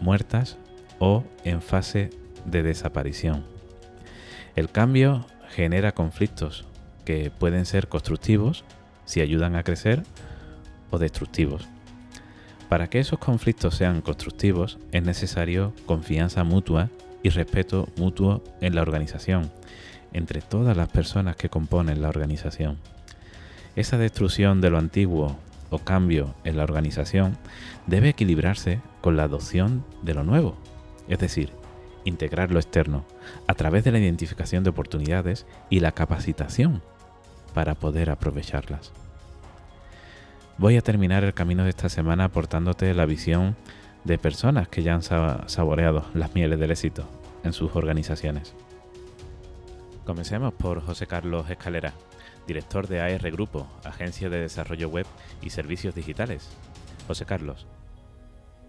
muertas 0.00 0.58
o 0.98 1.24
en 1.44 1.62
fase 1.62 2.10
de 2.44 2.62
desaparición. 2.62 3.44
El 4.54 4.70
cambio 4.70 5.26
genera 5.48 5.92
conflictos 5.92 6.66
que 7.04 7.30
pueden 7.30 7.66
ser 7.66 7.88
constructivos 7.88 8.64
si 9.04 9.20
ayudan 9.20 9.56
a 9.56 9.62
crecer 9.62 10.02
o 10.90 10.98
destructivos. 10.98 11.68
Para 12.72 12.88
que 12.88 13.00
esos 13.00 13.18
conflictos 13.18 13.74
sean 13.74 14.00
constructivos 14.00 14.78
es 14.92 15.02
necesario 15.02 15.74
confianza 15.84 16.42
mutua 16.42 16.88
y 17.22 17.28
respeto 17.28 17.86
mutuo 17.98 18.42
en 18.62 18.74
la 18.74 18.80
organización, 18.80 19.52
entre 20.14 20.40
todas 20.40 20.74
las 20.74 20.88
personas 20.88 21.36
que 21.36 21.50
componen 21.50 22.00
la 22.00 22.08
organización. 22.08 22.78
Esa 23.76 23.98
destrucción 23.98 24.62
de 24.62 24.70
lo 24.70 24.78
antiguo 24.78 25.36
o 25.68 25.80
cambio 25.80 26.34
en 26.44 26.56
la 26.56 26.64
organización 26.64 27.36
debe 27.86 28.08
equilibrarse 28.08 28.80
con 29.02 29.18
la 29.18 29.24
adopción 29.24 29.84
de 30.00 30.14
lo 30.14 30.24
nuevo, 30.24 30.56
es 31.08 31.18
decir, 31.18 31.52
integrar 32.06 32.52
lo 32.52 32.58
externo 32.58 33.04
a 33.48 33.52
través 33.52 33.84
de 33.84 33.92
la 33.92 33.98
identificación 33.98 34.64
de 34.64 34.70
oportunidades 34.70 35.44
y 35.68 35.80
la 35.80 35.92
capacitación 35.92 36.80
para 37.52 37.74
poder 37.74 38.08
aprovecharlas. 38.08 38.92
Voy 40.58 40.76
a 40.76 40.82
terminar 40.82 41.24
el 41.24 41.34
camino 41.34 41.64
de 41.64 41.70
esta 41.70 41.88
semana 41.88 42.24
aportándote 42.24 42.94
la 42.94 43.06
visión 43.06 43.56
de 44.04 44.18
personas 44.18 44.68
que 44.68 44.82
ya 44.82 44.94
han 44.94 45.02
saboreado 45.02 46.04
las 46.14 46.34
mieles 46.34 46.58
del 46.58 46.70
éxito 46.70 47.08
en 47.44 47.52
sus 47.52 47.74
organizaciones. 47.74 48.54
Comencemos 50.04 50.52
por 50.54 50.80
José 50.80 51.06
Carlos 51.06 51.48
Escalera, 51.50 51.94
director 52.46 52.88
de 52.88 53.00
AR 53.00 53.30
Grupo, 53.30 53.66
agencia 53.84 54.28
de 54.28 54.40
desarrollo 54.40 54.88
web 54.88 55.06
y 55.42 55.50
servicios 55.50 55.94
digitales. 55.94 56.48
José 57.06 57.24
Carlos, 57.24 57.66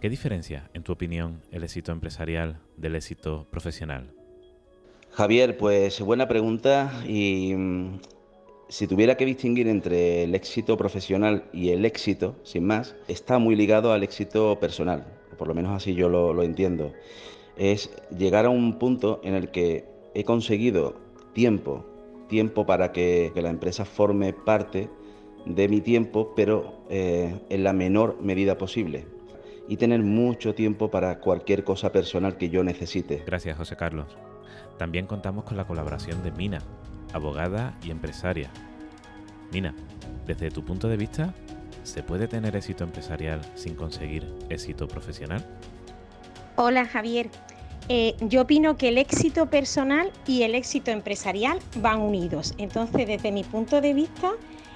¿Qué 0.03 0.09
diferencia, 0.09 0.69
en 0.73 0.83
tu 0.83 0.91
opinión, 0.91 1.39
el 1.49 1.63
éxito 1.63 1.93
empresarial 1.93 2.59
del 2.75 2.95
éxito 2.97 3.47
profesional? 3.49 4.11
Javier, 5.11 5.55
pues 5.55 6.01
buena 6.01 6.27
pregunta 6.27 6.91
y 7.07 7.53
mm, 7.55 7.99
si 8.73 8.87
tuviera 8.87 9.17
que 9.17 9.25
distinguir 9.27 9.67
entre 9.67 10.23
el 10.23 10.33
éxito 10.33 10.77
profesional 10.77 11.43
y 11.53 11.69
el 11.69 11.85
éxito, 11.85 12.37
sin 12.41 12.65
más, 12.65 12.95
está 13.07 13.37
muy 13.37 13.55
ligado 13.55 13.93
al 13.93 14.01
éxito 14.01 14.59
personal, 14.59 15.05
por 15.37 15.47
lo 15.47 15.53
menos 15.53 15.73
así 15.75 15.93
yo 15.93 16.09
lo, 16.09 16.41
entiendo. 16.41 16.91
Es 17.55 17.91
llegar 18.17 18.47
a 18.47 18.49
un 18.49 18.79
punto 18.79 19.21
en 19.23 19.35
el 19.35 19.51
que 19.51 19.85
he 20.15 20.23
conseguido 20.23 20.95
tiempo, 21.33 21.85
tiempo 22.29 22.65
para 22.65 22.91
que, 22.91 23.31
la 23.35 23.51
empresa 23.51 23.85
forme 23.85 24.33
parte 24.33 24.89
de 25.45 25.67
mi 25.67 25.79
tiempo, 25.79 26.33
pero 26.35 26.83
eh, 26.89 27.41
en 27.49 27.63
la 27.63 27.73
menor 27.73 28.17
medida 28.23 28.57
posible 28.57 29.05
y 29.67 29.77
tener 29.77 30.01
mucho 30.01 30.55
tiempo 30.55 30.89
para 30.89 31.19
cualquier 31.19 31.63
cosa 31.63 31.91
personal 31.91 32.37
que 32.37 32.49
yo 32.49 32.63
necesite. 32.63 33.21
Gracias, 33.23 33.55
José 33.55 33.75
Carlos. 33.75 34.17
También 34.79 35.05
contamos 35.05 35.43
con 35.43 35.57
la 35.57 35.67
colaboración 35.67 36.23
de 36.23 36.31
Mina, 36.31 36.63
abogada 37.13 37.73
y 37.83 37.91
empresaria. 37.91 38.49
Mina, 39.51 39.73
desde 40.25 40.51
tu 40.51 40.63
punto 40.63 40.87
de 40.87 40.97
vista, 40.97 41.33
¿se 41.83 42.03
puede 42.03 42.27
tener 42.27 42.55
éxito 42.55 42.83
empresarial 42.83 43.41
sin 43.55 43.75
conseguir 43.75 44.27
éxito 44.49 44.87
profesional? 44.87 45.45
Hola, 46.55 46.85
Javier. 46.85 47.29
Eh, 47.89 48.15
yo 48.21 48.43
opino 48.43 48.77
que 48.77 48.89
el 48.89 48.97
éxito 48.97 49.49
personal 49.49 50.11
y 50.25 50.43
el 50.43 50.55
éxito 50.55 50.91
empresarial 50.91 51.59
van 51.77 52.01
unidos. 52.01 52.53
Entonces, 52.57 53.07
desde 53.07 53.31
mi 53.31 53.43
punto 53.43 53.81
de 53.81 53.93
vista, 53.93 54.31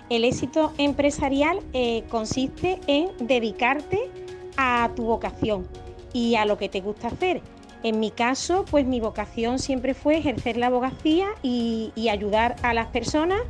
el 0.10 0.24
éxito 0.26 0.74
empresarial 0.78 1.60
eh, 1.74 2.04
consiste 2.10 2.80
en 2.88 3.10
dedicarte 3.20 4.10
a 4.58 4.90
tu 4.96 5.04
vocación 5.04 5.68
y 6.14 6.36
a 6.36 6.46
lo 6.46 6.58
que 6.58 6.70
te 6.70 6.82
gusta 6.82 7.08
hacer. 7.08 7.42
En 7.84 8.00
mi 8.00 8.12
caso, 8.12 8.66
pues 8.70 8.86
mi 8.86 9.00
vocación 9.00 9.60
siempre 9.60 9.94
fue 9.94 10.18
ejercer 10.18 10.58
la 10.58 10.68
abogacía 10.68 11.28
y, 11.44 11.92
ayudar 12.10 12.56
a 12.64 12.74
las 12.74 12.88
personas 12.88 13.42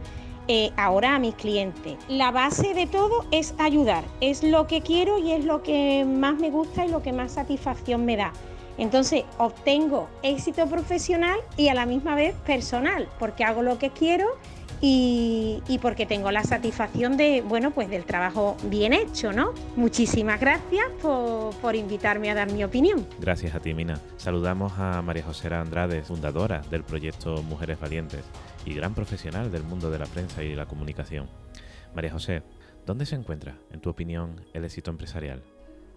eh, 0.48 0.72
ahora 0.78 1.16
a 1.16 1.20
mis 1.20 1.36
clientes. 1.36 1.96
La 2.08 2.32
base 2.32 2.74
de 2.74 2.88
todo 2.88 3.26
es 3.32 3.54
ayudar, 3.60 4.04
es 4.20 4.44
lo 4.44 4.66
que 4.66 4.82
quiero 4.82 5.20
y 5.20 5.32
es 5.32 5.46
lo 5.46 5.62
que 5.62 6.06
más 6.06 6.40
me 6.40 6.50
gusta 6.50 6.86
y 6.86 6.90
lo 6.90 7.02
que 7.02 7.13
más 7.13 7.34
satisfacción 7.34 8.06
me 8.06 8.18
da. 8.18 8.34
Entonces 8.78 9.24
obtengo 9.38 10.08
éxito 10.24 10.68
profesional 10.68 11.40
y 11.56 11.70
a 11.70 11.74
la 11.74 11.86
misma 11.86 12.16
vez 12.16 12.36
personal, 12.46 13.08
porque 13.20 13.44
hago 13.44 13.62
lo 13.62 13.78
que 13.78 13.90
quiero 13.90 14.28
y, 14.82 15.80
porque 15.82 16.06
tengo 16.06 16.32
la 16.32 16.44
satisfacción 16.44 17.18
de, 17.18 17.42
bueno, 17.42 17.72
pues 17.72 17.90
del 17.90 18.06
trabajo 18.06 18.58
bien 18.63 18.94
hecho, 18.94 19.32
¿no? 19.32 19.54
Muchísimas 19.76 20.40
gracias 20.40 20.86
por, 21.02 21.56
por, 21.56 21.76
invitarme 21.76 22.30
a 22.30 22.36
dar 22.36 22.52
mi 22.52 22.63
opinión. 22.63 23.06
Gracias 23.20 23.56
a 23.56 23.60
ti, 23.60 23.74
Mina. 23.74 24.00
Saludamos 24.18 24.74
a 24.78 25.02
María 25.02 25.24
José 25.24 25.54
Andrade, 25.54 26.04
fundadora 26.04 26.62
del 26.70 26.84
proyecto 26.84 27.42
Mujeres 27.44 27.80
Valientes 27.80 28.24
y 28.66 28.74
gran 28.74 28.94
profesional 28.94 29.52
del 29.52 29.63
mundo 29.63 29.90
de 29.90 30.00
la 30.00 30.06
prensa 30.06 30.44
y 30.44 30.56
la 30.56 30.66
comunicación. 30.66 31.30
María 31.96 32.12
José, 32.12 32.44
¿dónde 32.86 33.06
se 33.06 33.16
encuentra, 33.16 33.58
en 33.72 33.80
tu 33.80 33.90
opinión, 33.90 34.42
el 34.54 34.66
éxito 34.66 34.92
empresarial? 34.92 35.42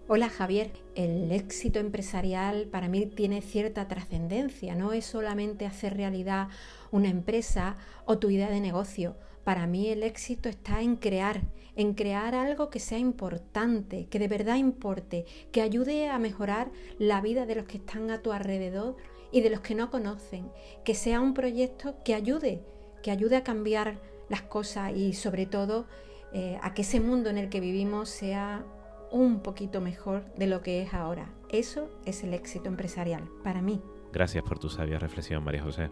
Hola 0.07 0.29
Javier, 0.29 0.71
el 0.95 1.31
éxito 1.31 1.79
empresarial 1.79 2.67
para 2.67 2.89
mí 2.89 3.05
tiene 3.05 3.41
cierta 3.41 3.87
trascendencia, 3.87 4.75
no 4.75 4.91
es 4.91 5.05
solamente 5.05 5.65
hacer 5.65 5.95
realidad 5.95 6.49
una 6.91 7.07
empresa 7.07 7.77
o 8.05 8.17
tu 8.17 8.29
idea 8.29 8.49
de 8.49 8.59
negocio. 8.59 9.15
Para 9.45 9.67
mí 9.67 9.87
el 9.87 10.03
éxito 10.03 10.49
está 10.49 10.81
en 10.81 10.97
crear, 10.97 11.43
en 11.75 11.93
crear 11.93 12.35
algo 12.35 12.69
que 12.69 12.79
sea 12.79 12.97
importante, 12.97 14.07
que 14.07 14.19
de 14.19 14.27
verdad 14.27 14.57
importe, 14.57 15.25
que 15.51 15.61
ayude 15.61 16.09
a 16.09 16.19
mejorar 16.19 16.71
la 16.97 17.21
vida 17.21 17.45
de 17.45 17.55
los 17.55 17.65
que 17.65 17.77
están 17.77 18.09
a 18.11 18.21
tu 18.21 18.33
alrededor 18.33 18.97
y 19.31 19.41
de 19.41 19.49
los 19.49 19.61
que 19.61 19.75
no 19.75 19.89
conocen, 19.91 20.51
que 20.83 20.95
sea 20.95 21.21
un 21.21 21.33
proyecto 21.33 21.95
que 22.03 22.15
ayude, 22.15 22.65
que 23.01 23.11
ayude 23.11 23.37
a 23.37 23.43
cambiar 23.43 24.01
las 24.29 24.41
cosas 24.41 24.91
y 24.95 25.13
sobre 25.13 25.45
todo 25.45 25.87
eh, 26.33 26.59
a 26.61 26.73
que 26.73 26.81
ese 26.81 26.99
mundo 26.99 27.29
en 27.29 27.37
el 27.37 27.49
que 27.49 27.61
vivimos 27.61 28.09
sea 28.09 28.65
un 29.11 29.41
poquito 29.41 29.81
mejor 29.81 30.23
de 30.35 30.47
lo 30.47 30.61
que 30.61 30.81
es 30.81 30.93
ahora. 30.93 31.27
Eso 31.49 31.89
es 32.05 32.23
el 32.23 32.33
éxito 32.33 32.69
empresarial 32.69 33.29
para 33.43 33.61
mí. 33.61 33.81
Gracias 34.13 34.43
por 34.43 34.57
tu 34.57 34.69
sabia 34.69 34.99
reflexión, 34.99 35.43
María 35.43 35.63
José. 35.63 35.89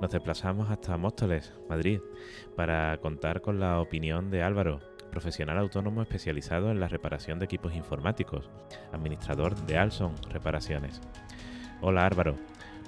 Nos 0.00 0.10
desplazamos 0.10 0.70
hasta 0.70 0.96
Móstoles, 0.96 1.52
Madrid, 1.68 2.00
para 2.56 2.96
contar 2.98 3.42
con 3.42 3.60
la 3.60 3.80
opinión 3.80 4.30
de 4.30 4.42
Álvaro, 4.42 4.80
profesional 5.10 5.58
autónomo 5.58 6.00
especializado 6.00 6.70
en 6.70 6.80
la 6.80 6.88
reparación 6.88 7.38
de 7.38 7.44
equipos 7.44 7.74
informáticos, 7.74 8.48
administrador 8.92 9.54
de 9.66 9.76
Alson 9.76 10.14
Reparaciones. 10.30 11.00
Hola 11.82 12.06
Álvaro, 12.06 12.36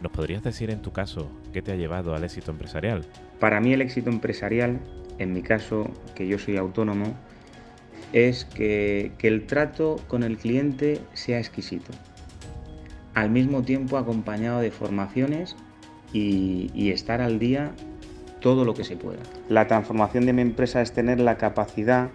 ¿nos 0.01 0.13
podrías 0.13 0.43
decir 0.43 0.71
en 0.71 0.81
tu 0.81 0.93
caso 0.93 1.31
qué 1.53 1.61
te 1.61 1.73
ha 1.73 1.77
llevado 1.77 2.15
al 2.15 2.25
éxito 2.25 2.51
empresarial? 2.51 3.05
Para 3.39 3.61
mí 3.61 3.75
el 3.75 3.83
éxito 3.83 4.09
empresarial, 4.09 4.81
en 5.19 5.35
mi 5.35 5.43
caso, 5.43 5.91
que 6.15 6.27
yo 6.27 6.39
soy 6.39 6.57
autónomo, 6.57 7.15
es 8.13 8.45
que, 8.45 9.13
el 9.23 9.47
trato 9.47 9.97
con 10.09 10.23
el 10.23 10.37
cliente 10.37 11.01
sea 11.15 11.39
exquisito, 11.39 11.91
al 13.15 13.31
mismo 13.31 13.63
tiempo 13.63 13.97
acompañado 13.97 14.61
de 14.61 14.71
formaciones 14.71 15.57
y, 16.13 16.91
estar 16.91 17.21
al 17.21 17.39
día 17.39 17.73
todo 18.41 18.65
lo 18.65 18.75
que 18.75 18.85
se 18.85 18.97
pueda. 18.97 19.21
La 19.49 19.67
transformación 19.67 20.27
de 20.27 20.33
mi 20.33 20.43
empresa 20.43 20.83
es 20.83 20.93
tener 20.93 21.21
la 21.21 21.39
capacidad 21.39 22.11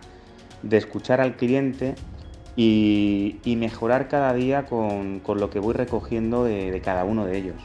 de 0.61 0.77
escuchar 0.77 1.21
al 1.21 1.35
cliente 1.35 1.95
y, 2.55 3.39
mejorar 3.57 4.07
cada 4.07 4.33
día 4.33 4.65
con, 4.65 5.21
lo 5.25 5.49
que 5.49 5.59
voy 5.59 5.73
recogiendo 5.73 6.43
de, 6.43 6.71
de, 6.71 6.81
cada 6.81 7.05
uno 7.05 7.25
de 7.25 7.37
ellos. 7.37 7.55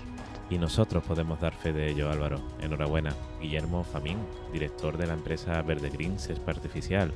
Y 0.49 0.59
nosotros 0.59 1.03
podemos 1.05 1.41
dar 1.41 1.55
fe 1.55 1.73
de 1.73 1.91
ello, 1.91 2.11
Álvaro. 2.11 2.41
Enhorabuena. 2.61 3.15
Guillermo 3.41 3.85
Famín, 3.85 4.19
director 4.53 4.97
de 4.99 5.07
la 5.07 5.15
empresa 5.15 5.61
Verde 5.63 5.91
Green 5.91 6.19
Césped 6.19 6.51
Artificial 6.51 7.13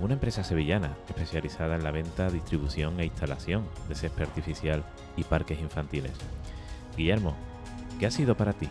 una 0.00 0.14
empresa 0.14 0.44
sevillana 0.44 0.96
especializada 1.08 1.76
en 1.76 1.84
la 1.84 1.90
venta, 1.90 2.30
distribución 2.30 3.00
e 3.00 3.04
instalación 3.04 3.64
de 3.88 3.94
césped 3.94 4.22
artificial 4.22 4.84
y 5.16 5.24
parques 5.24 5.60
infantiles. 5.60 6.12
Guillermo, 6.96 7.34
¿qué 7.98 8.06
ha 8.06 8.10
sido 8.10 8.36
para 8.36 8.52
ti 8.52 8.68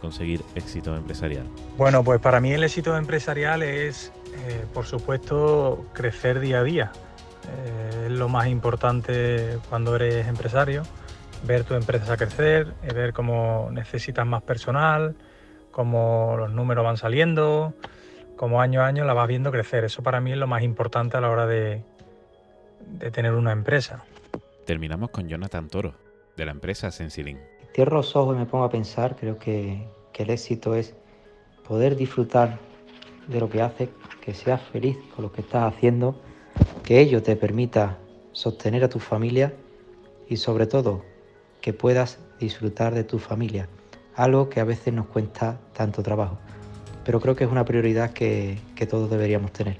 conseguir 0.00 0.42
éxito 0.54 0.96
empresarial? 0.96 1.46
Bueno, 1.76 2.04
pues 2.04 2.20
para 2.20 2.40
mí 2.40 2.52
el 2.52 2.64
éxito 2.64 2.96
empresarial 2.96 3.62
es, 3.62 4.12
eh, 4.46 4.64
por 4.72 4.86
supuesto, 4.86 5.86
crecer 5.92 6.40
día 6.40 6.60
a 6.60 6.62
día. 6.62 6.92
Eh, 7.48 8.04
es 8.06 8.12
lo 8.12 8.28
más 8.28 8.48
importante 8.48 9.58
cuando 9.68 9.96
eres 9.96 10.26
empresario, 10.28 10.82
ver 11.44 11.64
tu 11.64 11.74
empresa 11.74 12.16
crecer, 12.16 12.74
eh, 12.82 12.92
ver 12.92 13.12
cómo 13.12 13.68
necesitas 13.72 14.26
más 14.26 14.42
personal, 14.42 15.14
cómo 15.70 16.36
los 16.38 16.50
números 16.50 16.84
van 16.84 16.96
saliendo, 16.96 17.74
como 18.38 18.62
año 18.62 18.80
a 18.80 18.86
año 18.86 19.04
la 19.04 19.12
vas 19.12 19.28
viendo 19.28 19.50
crecer. 19.50 19.84
Eso 19.84 20.02
para 20.02 20.22
mí 20.22 20.32
es 20.32 20.38
lo 20.38 20.46
más 20.46 20.62
importante 20.62 21.18
a 21.18 21.20
la 21.20 21.28
hora 21.28 21.46
de, 21.46 21.82
tener 23.12 23.34
una 23.34 23.52
empresa. 23.52 24.04
Terminamos 24.64 25.10
con 25.10 25.28
Jonathan 25.28 25.68
Toro, 25.68 25.94
de 26.36 26.46
la 26.46 26.52
empresa 26.52 26.90
Sensilin. 26.90 27.38
Cierro 27.74 27.96
los 27.98 28.16
ojos 28.16 28.36
y 28.36 28.38
me 28.38 28.46
pongo 28.46 28.64
a 28.64 28.70
pensar, 28.70 29.16
creo 29.16 29.38
que, 29.38 29.86
que 30.12 30.22
el 30.22 30.30
éxito 30.30 30.74
es 30.74 30.94
poder 31.66 31.96
disfrutar 31.96 32.58
de 33.26 33.40
lo 33.40 33.50
que 33.50 33.60
haces, 33.60 33.90
que 34.22 34.32
seas 34.32 34.62
feliz 34.62 34.96
con 35.14 35.24
lo 35.24 35.32
que 35.32 35.42
estás 35.42 35.70
haciendo, 35.70 36.18
que 36.84 37.00
ello 37.00 37.22
te 37.22 37.36
permita 37.36 37.98
sostener 38.32 38.84
a 38.84 38.88
tu 38.88 39.00
familia 39.00 39.52
y 40.28 40.36
sobre 40.38 40.66
todo 40.66 41.04
que 41.60 41.72
puedas 41.72 42.20
disfrutar 42.38 42.94
de 42.94 43.04
tu 43.04 43.18
familia, 43.18 43.68
algo 44.14 44.48
que 44.48 44.60
a 44.60 44.64
veces 44.64 44.94
nos 44.94 45.06
cuesta 45.08 45.58
tanto 45.74 46.02
trabajo 46.02 46.38
pero 47.08 47.20
creo 47.20 47.34
que 47.34 47.44
es 47.44 47.50
una 47.50 47.64
prioridad 47.64 48.12
que, 48.12 48.58
todos 48.86 49.08
deberíamos 49.08 49.50
tener. 49.50 49.78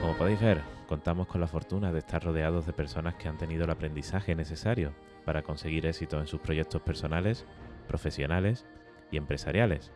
Como 0.00 0.16
podéis 0.16 0.40
ver, 0.40 0.60
contamos 0.88 1.28
con 1.28 1.40
la 1.40 1.46
fortuna 1.46 1.92
de 1.92 2.00
estar 2.00 2.24
rodeados 2.24 2.66
de 2.66 2.72
personas 2.72 3.14
que 3.14 3.28
han 3.28 3.38
tenido 3.38 3.62
el 3.62 3.70
aprendizaje 3.70 4.34
necesario 4.34 4.94
para 5.24 5.42
conseguir 5.42 5.86
éxito 5.86 6.18
en 6.18 6.26
sus 6.26 6.40
proyectos 6.40 6.82
personales, 6.82 7.46
profesionales 7.86 8.66
y 9.12 9.16
empresariales. 9.16 9.92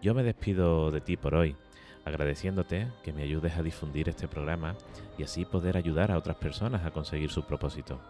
Yo 0.00 0.14
me 0.14 0.22
despido 0.22 0.90
de 0.90 1.02
ti 1.02 1.18
por 1.18 1.34
hoy, 1.34 1.56
agradeciéndote 2.06 2.88
que 3.02 3.12
me 3.12 3.24
ayudes 3.24 3.58
a 3.58 3.62
difundir 3.62 4.08
este 4.08 4.28
programa 4.28 4.76
y 5.18 5.24
así 5.24 5.44
poder 5.44 5.76
ayudar 5.76 6.10
a 6.10 6.16
otras 6.16 6.36
personas 6.36 6.86
a 6.86 6.90
conseguir 6.90 7.28
su 7.30 7.44
propósito. 7.44 8.00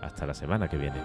Hasta 0.00 0.26
la 0.26 0.34
semana 0.34 0.68
que 0.68 0.76
viene. 0.76 0.98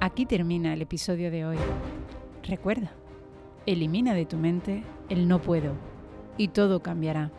Aquí 0.00 0.26
termina 0.26 0.74
el 0.74 0.82
episodio 0.82 1.30
de 1.30 1.46
hoy. 1.46 1.56
Recuerda, 2.42 2.92
elimina 3.66 4.14
de 4.14 4.26
tu 4.26 4.36
mente 4.36 4.82
el 5.08 5.28
no 5.28 5.40
puedo 5.40 5.74
y 6.36 6.48
todo 6.48 6.82
cambiará. 6.82 7.30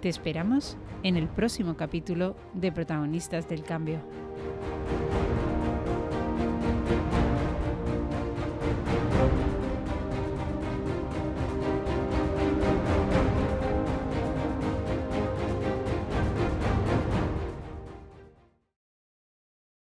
Te 0.00 0.08
esperamos 0.08 0.76
en 1.02 1.16
el 1.16 1.28
próximo 1.28 1.76
capítulo 1.76 2.36
de 2.54 2.70
Protagonistas 2.70 3.48
del 3.48 3.62
Cambio. 3.62 3.98